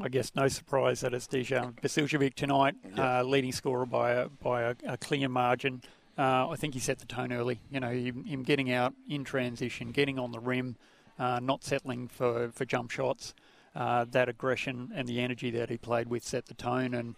I 0.00 0.08
guess 0.08 0.34
no 0.34 0.48
surprise 0.48 1.00
that 1.02 1.14
it's 1.14 1.28
Dejan 1.28 1.74
Vasiljevic 1.80 2.34
tonight, 2.34 2.74
uh, 2.98 3.22
leading 3.22 3.52
scorer 3.52 3.86
by 3.86 4.10
a, 4.10 4.28
by 4.28 4.62
a, 4.62 4.74
a 4.84 4.96
clear 4.96 5.28
margin. 5.28 5.80
Uh, 6.18 6.48
I 6.48 6.56
think 6.56 6.74
he 6.74 6.80
set 6.80 6.98
the 6.98 7.06
tone 7.06 7.32
early. 7.32 7.60
You 7.70 7.78
know, 7.78 7.90
him, 7.90 8.24
him 8.24 8.42
getting 8.42 8.72
out 8.72 8.94
in 9.08 9.22
transition, 9.22 9.92
getting 9.92 10.18
on 10.18 10.32
the 10.32 10.40
rim, 10.40 10.74
uh, 11.20 11.38
not 11.40 11.62
settling 11.62 12.08
for, 12.08 12.50
for 12.50 12.64
jump 12.64 12.90
shots. 12.90 13.32
Uh, 13.76 14.04
that 14.10 14.28
aggression 14.28 14.90
and 14.96 15.06
the 15.06 15.20
energy 15.20 15.52
that 15.52 15.70
he 15.70 15.78
played 15.78 16.08
with 16.08 16.24
set 16.24 16.46
the 16.46 16.54
tone, 16.54 16.94
and 16.94 17.14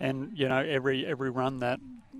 and 0.00 0.36
you 0.36 0.48
know 0.48 0.58
every 0.58 1.06
every 1.06 1.30
run 1.30 1.60
that 1.60 1.78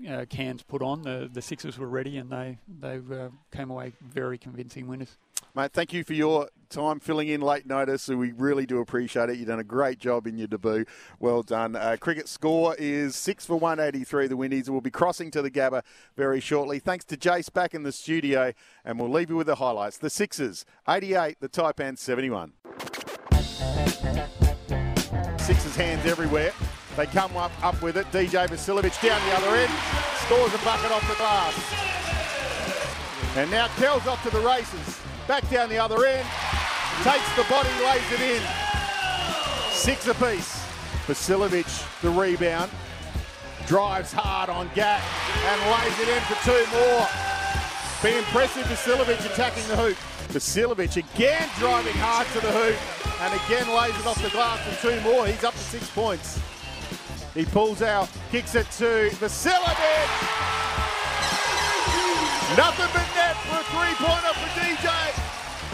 uh, 0.09 0.25
Cairns 0.29 0.63
put 0.63 0.81
on, 0.81 1.01
the 1.01 1.29
the 1.31 1.41
Sixers 1.41 1.77
were 1.77 1.89
ready, 1.89 2.17
and 2.17 2.31
they 2.31 2.57
they 2.79 3.01
uh, 3.13 3.29
came 3.51 3.69
away 3.69 3.91
very 4.01 4.37
convincing 4.37 4.87
winners. 4.87 5.17
Mate, 5.55 5.71
thank 5.71 5.93
you 5.93 6.03
for 6.03 6.11
your 6.11 6.49
time 6.69 6.99
filling 6.99 7.29
in 7.29 7.39
late 7.39 7.65
notice. 7.65 8.09
We 8.09 8.33
really 8.33 8.65
do 8.65 8.79
appreciate 8.79 9.29
it. 9.29 9.37
You've 9.37 9.47
done 9.47 9.59
a 9.59 9.63
great 9.63 9.99
job 9.99 10.27
in 10.27 10.37
your 10.37 10.47
debut. 10.47 10.83
Well 11.17 11.43
done. 11.43 11.77
Uh, 11.77 11.95
cricket 11.97 12.27
score 12.27 12.75
is 12.77 13.15
6 13.15 13.45
for 13.45 13.57
183. 13.57 14.27
The 14.27 14.35
Windies 14.35 14.69
will 14.69 14.81
be 14.81 14.91
crossing 14.91 15.31
to 15.31 15.41
the 15.41 15.49
Gabba 15.49 15.83
very 16.17 16.41
shortly. 16.41 16.79
Thanks 16.79 17.05
to 17.05 17.15
Jace 17.15 17.53
back 17.53 17.73
in 17.73 17.83
the 17.83 17.93
studio, 17.93 18.51
and 18.83 18.99
we'll 18.99 19.09
leave 19.09 19.29
you 19.29 19.37
with 19.37 19.47
the 19.47 19.55
highlights. 19.55 19.97
The 19.97 20.09
Sixers, 20.09 20.65
88, 20.89 21.37
the 21.39 21.47
Taipans, 21.47 21.99
71. 21.99 22.51
Sixers 25.39 25.75
hands 25.77 26.05
everywhere. 26.05 26.51
They 26.97 27.05
come 27.05 27.37
up, 27.37 27.53
up 27.63 27.81
with 27.81 27.95
it. 27.95 28.07
DJ 28.11 28.45
Vasiljevic 28.49 29.01
down 29.01 29.25
the 29.29 29.35
other 29.37 29.55
end. 29.55 29.71
Scores 30.25 30.53
a 30.53 30.57
bucket 30.65 30.91
off 30.91 31.07
the 31.07 31.15
glass. 31.15 31.55
And 33.37 33.49
now 33.49 33.69
Kell's 33.77 34.05
off 34.05 34.21
to 34.23 34.29
the 34.29 34.41
races. 34.41 35.04
Back 35.27 35.49
down 35.49 35.69
the 35.69 35.79
other 35.79 36.05
end. 36.05 36.27
Takes 37.03 37.35
the 37.35 37.43
body, 37.49 37.69
lays 37.83 38.11
it 38.11 38.21
in. 38.21 38.41
Six 39.71 40.07
apiece. 40.07 40.63
Vasiljevic, 41.07 42.01
the 42.01 42.09
rebound. 42.09 42.69
Drives 43.65 44.13
hard 44.13 44.49
on 44.51 44.69
Gak 44.69 45.01
and 45.01 45.61
lays 45.71 45.99
it 45.99 46.09
in 46.09 46.21
for 46.29 46.37
two 46.45 46.65
more. 46.77 47.07
Be 48.03 48.17
impressive, 48.19 48.65
Vasiljevic 48.67 49.25
attacking 49.25 49.67
the 49.67 49.75
hoop. 49.75 49.97
Vasiljevic 50.29 50.97
again 50.97 51.49
driving 51.57 51.95
hard 51.95 52.27
to 52.27 52.39
the 52.41 52.51
hoop 52.51 52.77
and 53.21 53.33
again 53.45 53.67
lays 53.75 53.99
it 53.99 54.05
off 54.05 54.21
the 54.21 54.29
glass 54.29 54.59
for 54.67 54.89
two 54.89 55.01
more. 55.01 55.25
He's 55.25 55.43
up 55.43 55.53
to 55.55 55.59
six 55.59 55.89
points. 55.89 56.39
He 57.33 57.45
pulls 57.45 57.81
out, 57.81 58.09
kicks 58.29 58.53
it 58.53 58.69
to 58.77 59.09
Vasiljevic. 59.15 60.84
Nothing 62.53 62.85
but 62.93 63.09
net 63.17 63.35
for 63.49 63.57
a 63.57 63.65
three-pointer 63.73 64.33
for 64.37 64.49
DJ. 64.53 64.87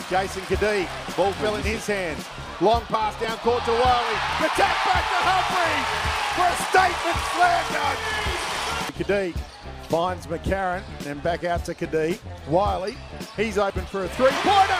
Jason 0.09 0.41
Cadee, 0.43 0.87
ball 1.17 1.33
fell 1.33 1.55
in 1.57 1.63
his 1.63 1.85
hands. 1.85 2.25
Long 2.61 2.81
pass 2.83 3.19
down 3.19 3.37
court 3.39 3.63
to 3.65 3.71
Wiley. 3.71 4.15
The 4.39 4.47
tap 4.55 4.77
back 4.87 5.03
to 5.03 5.19
Humphrey 5.27 5.83
for 6.33 6.47
a 6.47 6.55
statement 6.71 7.19
slam 7.35 7.65
dunk. 7.75 7.99
Cadee 8.97 9.33
finds 9.89 10.27
McCarron 10.27 10.81
and 11.05 11.21
back 11.21 11.43
out 11.43 11.65
to 11.65 11.75
Cadee. 11.75 12.17
Wiley, 12.47 12.95
he's 13.35 13.57
open 13.57 13.85
for 13.85 14.05
a 14.05 14.07
three-pointer. 14.07 14.75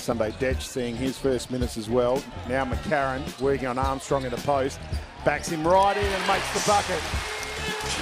Sunday 0.00 0.30
Dech 0.32 0.62
seeing 0.62 0.96
his 0.96 1.18
first 1.18 1.50
minutes 1.50 1.76
as 1.76 1.90
well. 1.90 2.22
Now 2.48 2.64
McCarron 2.64 3.40
working 3.40 3.66
on 3.66 3.76
Armstrong 3.78 4.24
in 4.24 4.30
the 4.30 4.38
post. 4.38 4.80
Backs 5.26 5.50
him 5.50 5.66
right 5.66 5.96
in 5.96 6.06
and 6.06 6.26
makes 6.26 6.50
the 6.54 6.66
bucket. 6.66 7.02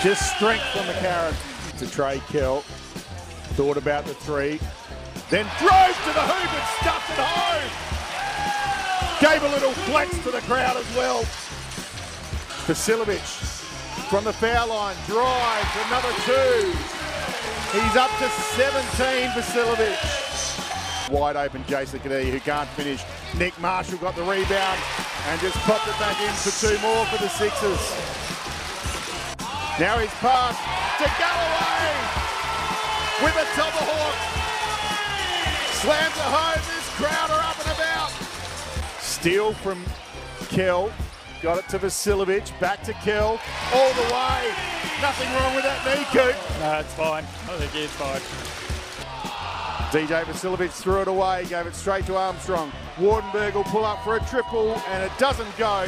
Just 0.00 0.36
strength 0.36 0.64
from 0.72 0.86
McCarron. 0.86 1.53
To 1.78 1.90
Trey 1.90 2.22
Kell. 2.28 2.60
Thought 3.56 3.76
about 3.76 4.04
the 4.04 4.14
three. 4.14 4.60
Then 5.28 5.44
drove 5.58 5.96
to 6.06 6.12
the 6.14 6.22
hoop 6.22 6.54
and 6.54 6.66
stuffed 6.78 7.10
it 7.10 7.18
home. 7.18 7.70
Gave 9.20 9.42
a 9.42 9.48
little 9.52 9.72
flex 9.90 10.10
to 10.22 10.30
the 10.30 10.40
crowd 10.42 10.76
as 10.76 10.96
well. 10.96 11.24
Vasiljevic 12.66 13.18
from 14.08 14.22
the 14.22 14.32
foul 14.32 14.68
line. 14.68 14.94
Drives 15.06 15.76
another 15.88 16.12
two. 16.22 16.70
He's 17.74 17.96
up 17.96 18.10
to 18.18 18.28
17, 18.54 19.30
Vasiljevic. 19.30 21.10
Wide 21.10 21.34
open 21.36 21.64
Jason 21.66 21.98
Cadee 21.98 22.30
who 22.30 22.38
can't 22.38 22.68
finish. 22.70 23.02
Nick 23.36 23.58
Marshall 23.58 23.98
got 23.98 24.14
the 24.14 24.22
rebound 24.22 24.80
and 25.26 25.40
just 25.40 25.56
popped 25.66 25.88
it 25.88 25.98
back 25.98 26.20
in 26.20 26.32
for 26.34 26.52
two 26.68 26.78
more 26.78 27.04
for 27.06 27.18
the 27.18 27.28
Sixers. 27.28 27.80
Now 29.80 29.98
he's 29.98 30.14
passed 30.22 30.83
to 30.98 31.10
Galloway 31.18 31.90
with 33.24 33.34
a 33.34 33.46
tomahawk. 33.56 34.14
Slams 35.82 36.14
it 36.14 36.30
home. 36.30 36.62
This 36.70 36.88
crowd 36.94 37.30
are 37.30 37.42
up 37.42 37.58
and 37.58 37.70
about. 37.76 38.10
Steal 39.00 39.52
from 39.54 39.84
Kell. 40.50 40.92
Got 41.42 41.58
it 41.58 41.68
to 41.70 41.80
Vasiljevic. 41.80 42.58
Back 42.60 42.84
to 42.84 42.92
Kell. 42.92 43.40
All 43.74 43.92
the 43.94 44.02
way. 44.02 44.54
Nothing 45.02 45.32
wrong 45.34 45.54
with 45.56 45.64
that 45.64 45.84
knee, 45.84 46.04
Coop. 46.12 46.36
No, 46.60 46.78
it's 46.78 46.94
fine. 46.94 47.24
I 47.24 47.58
think 47.58 47.74
it's 47.74 47.92
fine. 47.94 48.20
DJ 49.90 50.22
Vasiljevic 50.24 50.70
threw 50.70 51.02
it 51.02 51.08
away, 51.08 51.44
gave 51.46 51.66
it 51.66 51.74
straight 51.74 52.06
to 52.06 52.16
Armstrong. 52.16 52.70
Waardenburg 52.98 53.54
will 53.54 53.64
pull 53.64 53.84
up 53.84 54.02
for 54.04 54.16
a 54.16 54.20
triple, 54.26 54.74
and 54.88 55.02
it 55.02 55.12
doesn't 55.18 55.56
go. 55.56 55.82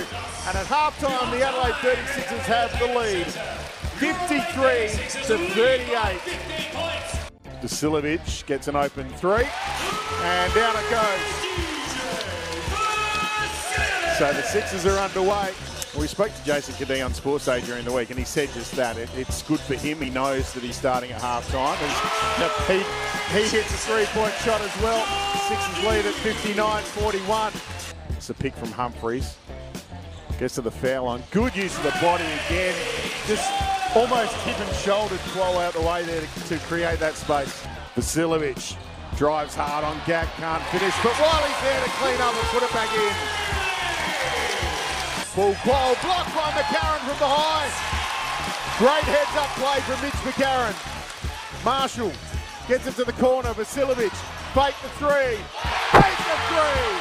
And 0.46 0.56
at 0.56 0.66
halftime, 0.66 1.30
the 1.30 1.46
Adelaide 1.46 1.74
36ers 1.74 2.38
have 2.40 2.78
the 2.80 2.86
lead. 2.86 3.65
53 3.98 4.88
to 5.22 5.38
38. 5.54 6.20
Vasiljevic 7.62 8.44
gets 8.44 8.68
an 8.68 8.76
open 8.76 9.08
three, 9.14 9.44
and 10.20 10.54
down 10.54 10.76
it 10.76 10.90
goes. 10.90 11.46
So 14.18 14.32
the 14.34 14.42
Sixers 14.42 14.84
are 14.84 14.98
underway. 14.98 15.54
We 15.98 16.06
spoke 16.06 16.30
to 16.34 16.44
Jason 16.44 16.74
Cadee 16.74 17.02
on 17.02 17.14
Sports 17.14 17.46
Day 17.46 17.62
during 17.62 17.86
the 17.86 17.92
week, 17.92 18.10
and 18.10 18.18
he 18.18 18.26
said 18.26 18.50
just 18.52 18.72
that. 18.72 18.98
It, 18.98 19.08
it's 19.16 19.40
good 19.42 19.60
for 19.60 19.76
him. 19.76 20.02
He 20.02 20.10
knows 20.10 20.52
that 20.52 20.62
he's 20.62 20.76
starting 20.76 21.10
at 21.12 21.22
half 21.22 21.50
time. 21.50 21.78
He, 22.66 22.84
he 23.34 23.48
hits 23.48 23.72
a 23.72 23.78
three-point 23.78 24.34
shot 24.34 24.60
as 24.60 24.82
well. 24.82 25.06
Sixers 25.48 25.84
lead 25.84 26.04
at 26.04 26.14
59-41. 26.16 28.14
It's 28.14 28.28
a 28.28 28.34
pick 28.34 28.54
from 28.54 28.72
Humphries. 28.72 29.38
Gets 30.38 30.56
to 30.56 30.60
the 30.60 30.70
foul 30.70 31.06
line. 31.06 31.22
Good 31.30 31.56
use 31.56 31.74
of 31.78 31.84
the 31.84 31.96
body 32.02 32.24
again. 32.24 32.74
Just 33.26 33.50
almost 33.96 34.34
hip 34.44 34.60
and 34.60 34.76
shouldered 34.76 35.18
Kuol 35.32 35.56
out 35.64 35.72
the 35.72 35.80
way 35.80 36.04
there 36.04 36.20
to, 36.20 36.28
to 36.48 36.58
create 36.68 37.00
that 37.00 37.14
space. 37.14 37.64
Vasiljevic 37.96 38.76
drives 39.16 39.54
hard 39.56 39.84
on 39.88 39.96
Gak, 40.04 40.28
can't 40.36 40.62
finish, 40.68 40.92
but 41.00 41.16
Wiley's 41.16 41.60
there 41.64 41.80
to 41.80 41.88
clean 41.96 42.20
up 42.20 42.36
and 42.36 42.44
put 42.52 42.60
it 42.60 42.68
back 42.76 42.92
in. 42.92 43.16
Bul 45.32 45.56
Kuol 45.64 45.96
blocked 46.04 46.28
by 46.36 46.52
McCarron 46.52 47.00
from 47.08 47.16
behind. 47.16 47.72
Great 48.76 49.08
heads 49.08 49.32
up 49.40 49.48
play 49.56 49.80
from 49.88 49.96
Mitch 50.04 50.20
McCarron. 50.28 50.76
Marshall 51.64 52.12
gets 52.68 52.86
it 52.86 52.96
to 52.96 53.04
the 53.04 53.16
corner. 53.16 53.48
Vasiljevic 53.54 54.12
fake 54.52 54.76
the 54.84 54.92
three. 55.00 55.40
Fake 55.96 56.20
the 56.28 56.36
three. 56.52 57.00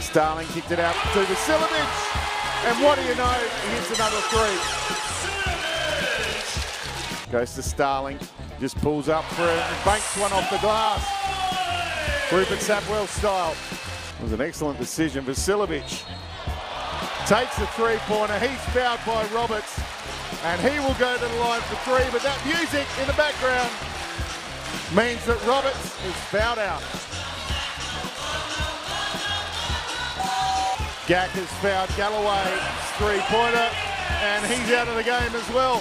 Starling 0.00 0.48
kicked 0.48 0.72
it 0.72 0.80
out 0.80 0.94
to 1.14 1.22
Vasiljevic. 1.22 2.25
And 2.64 2.82
what 2.82 2.96
do 2.98 3.04
you 3.04 3.14
know? 3.14 3.28
He 3.28 3.68
hits 3.74 3.90
another 3.94 4.20
three. 4.30 4.58
Goes 7.30 7.54
to 7.54 7.62
Starling. 7.62 8.18
Just 8.58 8.76
pulls 8.78 9.08
up 9.08 9.24
for 9.24 9.42
it 9.42 9.48
and 9.50 9.84
banks 9.84 10.16
one 10.16 10.32
off 10.32 10.48
the 10.50 10.58
glass. 10.58 11.04
Rupert 12.32 12.58
Sapwell 12.58 13.06
style. 13.06 13.54
It 14.18 14.22
was 14.22 14.32
an 14.32 14.40
excellent 14.40 14.78
decision. 14.78 15.24
Vasiljevic 15.24 16.04
takes 17.26 17.56
the 17.58 17.66
three-pointer. 17.76 18.38
He's 18.38 18.60
fouled 18.72 19.00
by 19.06 19.26
Roberts. 19.34 19.78
And 20.44 20.60
he 20.60 20.78
will 20.80 20.94
go 20.94 21.14
to 21.14 21.20
the 21.20 21.36
line 21.36 21.60
for 21.62 21.76
three. 21.84 22.08
But 22.10 22.22
that 22.22 22.40
music 22.46 22.86
in 23.00 23.06
the 23.06 23.12
background 23.14 23.70
means 24.94 25.24
that 25.26 25.44
Roberts 25.46 25.84
is 26.06 26.14
fouled 26.30 26.58
out. 26.58 26.82
Gak 31.06 31.30
has 31.38 31.46
fouled 31.62 31.86
Galloway, 31.94 32.50
three-pointer, 32.98 33.70
and 34.26 34.42
he's 34.42 34.74
out 34.74 34.88
of 34.90 34.98
the 34.98 35.06
game 35.06 35.30
as 35.38 35.48
well. 35.54 35.78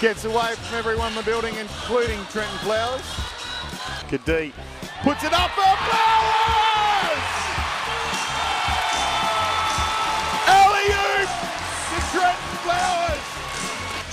Gets 0.00 0.24
away 0.24 0.56
from 0.56 0.78
everyone 0.78 1.12
in 1.12 1.20
the 1.20 1.22
building, 1.22 1.54
including 1.60 2.16
Trenton 2.32 2.56
Flowers. 2.64 3.04
Cadee 4.08 4.56
puts 5.04 5.20
it 5.20 5.36
up 5.36 5.52
for 5.52 5.68
Flowers! 5.84 7.28
Alley-oop 10.48 11.28
to 11.28 11.98
Trenton 12.08 12.56
Flowers! 12.64 13.26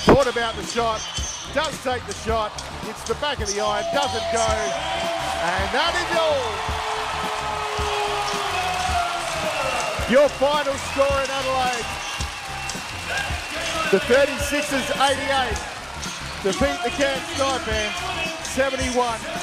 Thought 0.04 0.28
about 0.28 0.52
the 0.60 0.67
shot, 0.67 0.99
does 1.56 1.71
take 1.82 2.06
the 2.12 2.17
shot, 2.28 2.52
hits 2.84 3.08
the 3.08 3.15
back 3.23 3.39
of 3.39 3.47
the 3.47 3.62
eye, 3.62 3.88
doesn't 3.95 4.28
go. 4.36 4.43
And 4.43 5.71
that 5.71 5.95
is 5.95 6.12
all. 6.19 6.79
Your 10.10 10.28
final 10.28 10.74
score 10.74 11.22
in 11.22 11.30
Adelaide. 11.30 11.86
The 13.91 14.00
36ers 14.10 14.89
88 14.98 15.54
defeat 16.41 16.80
the 16.84 16.89
Cairns 16.98 17.22
Taipans 17.38 17.93
71 18.43 19.38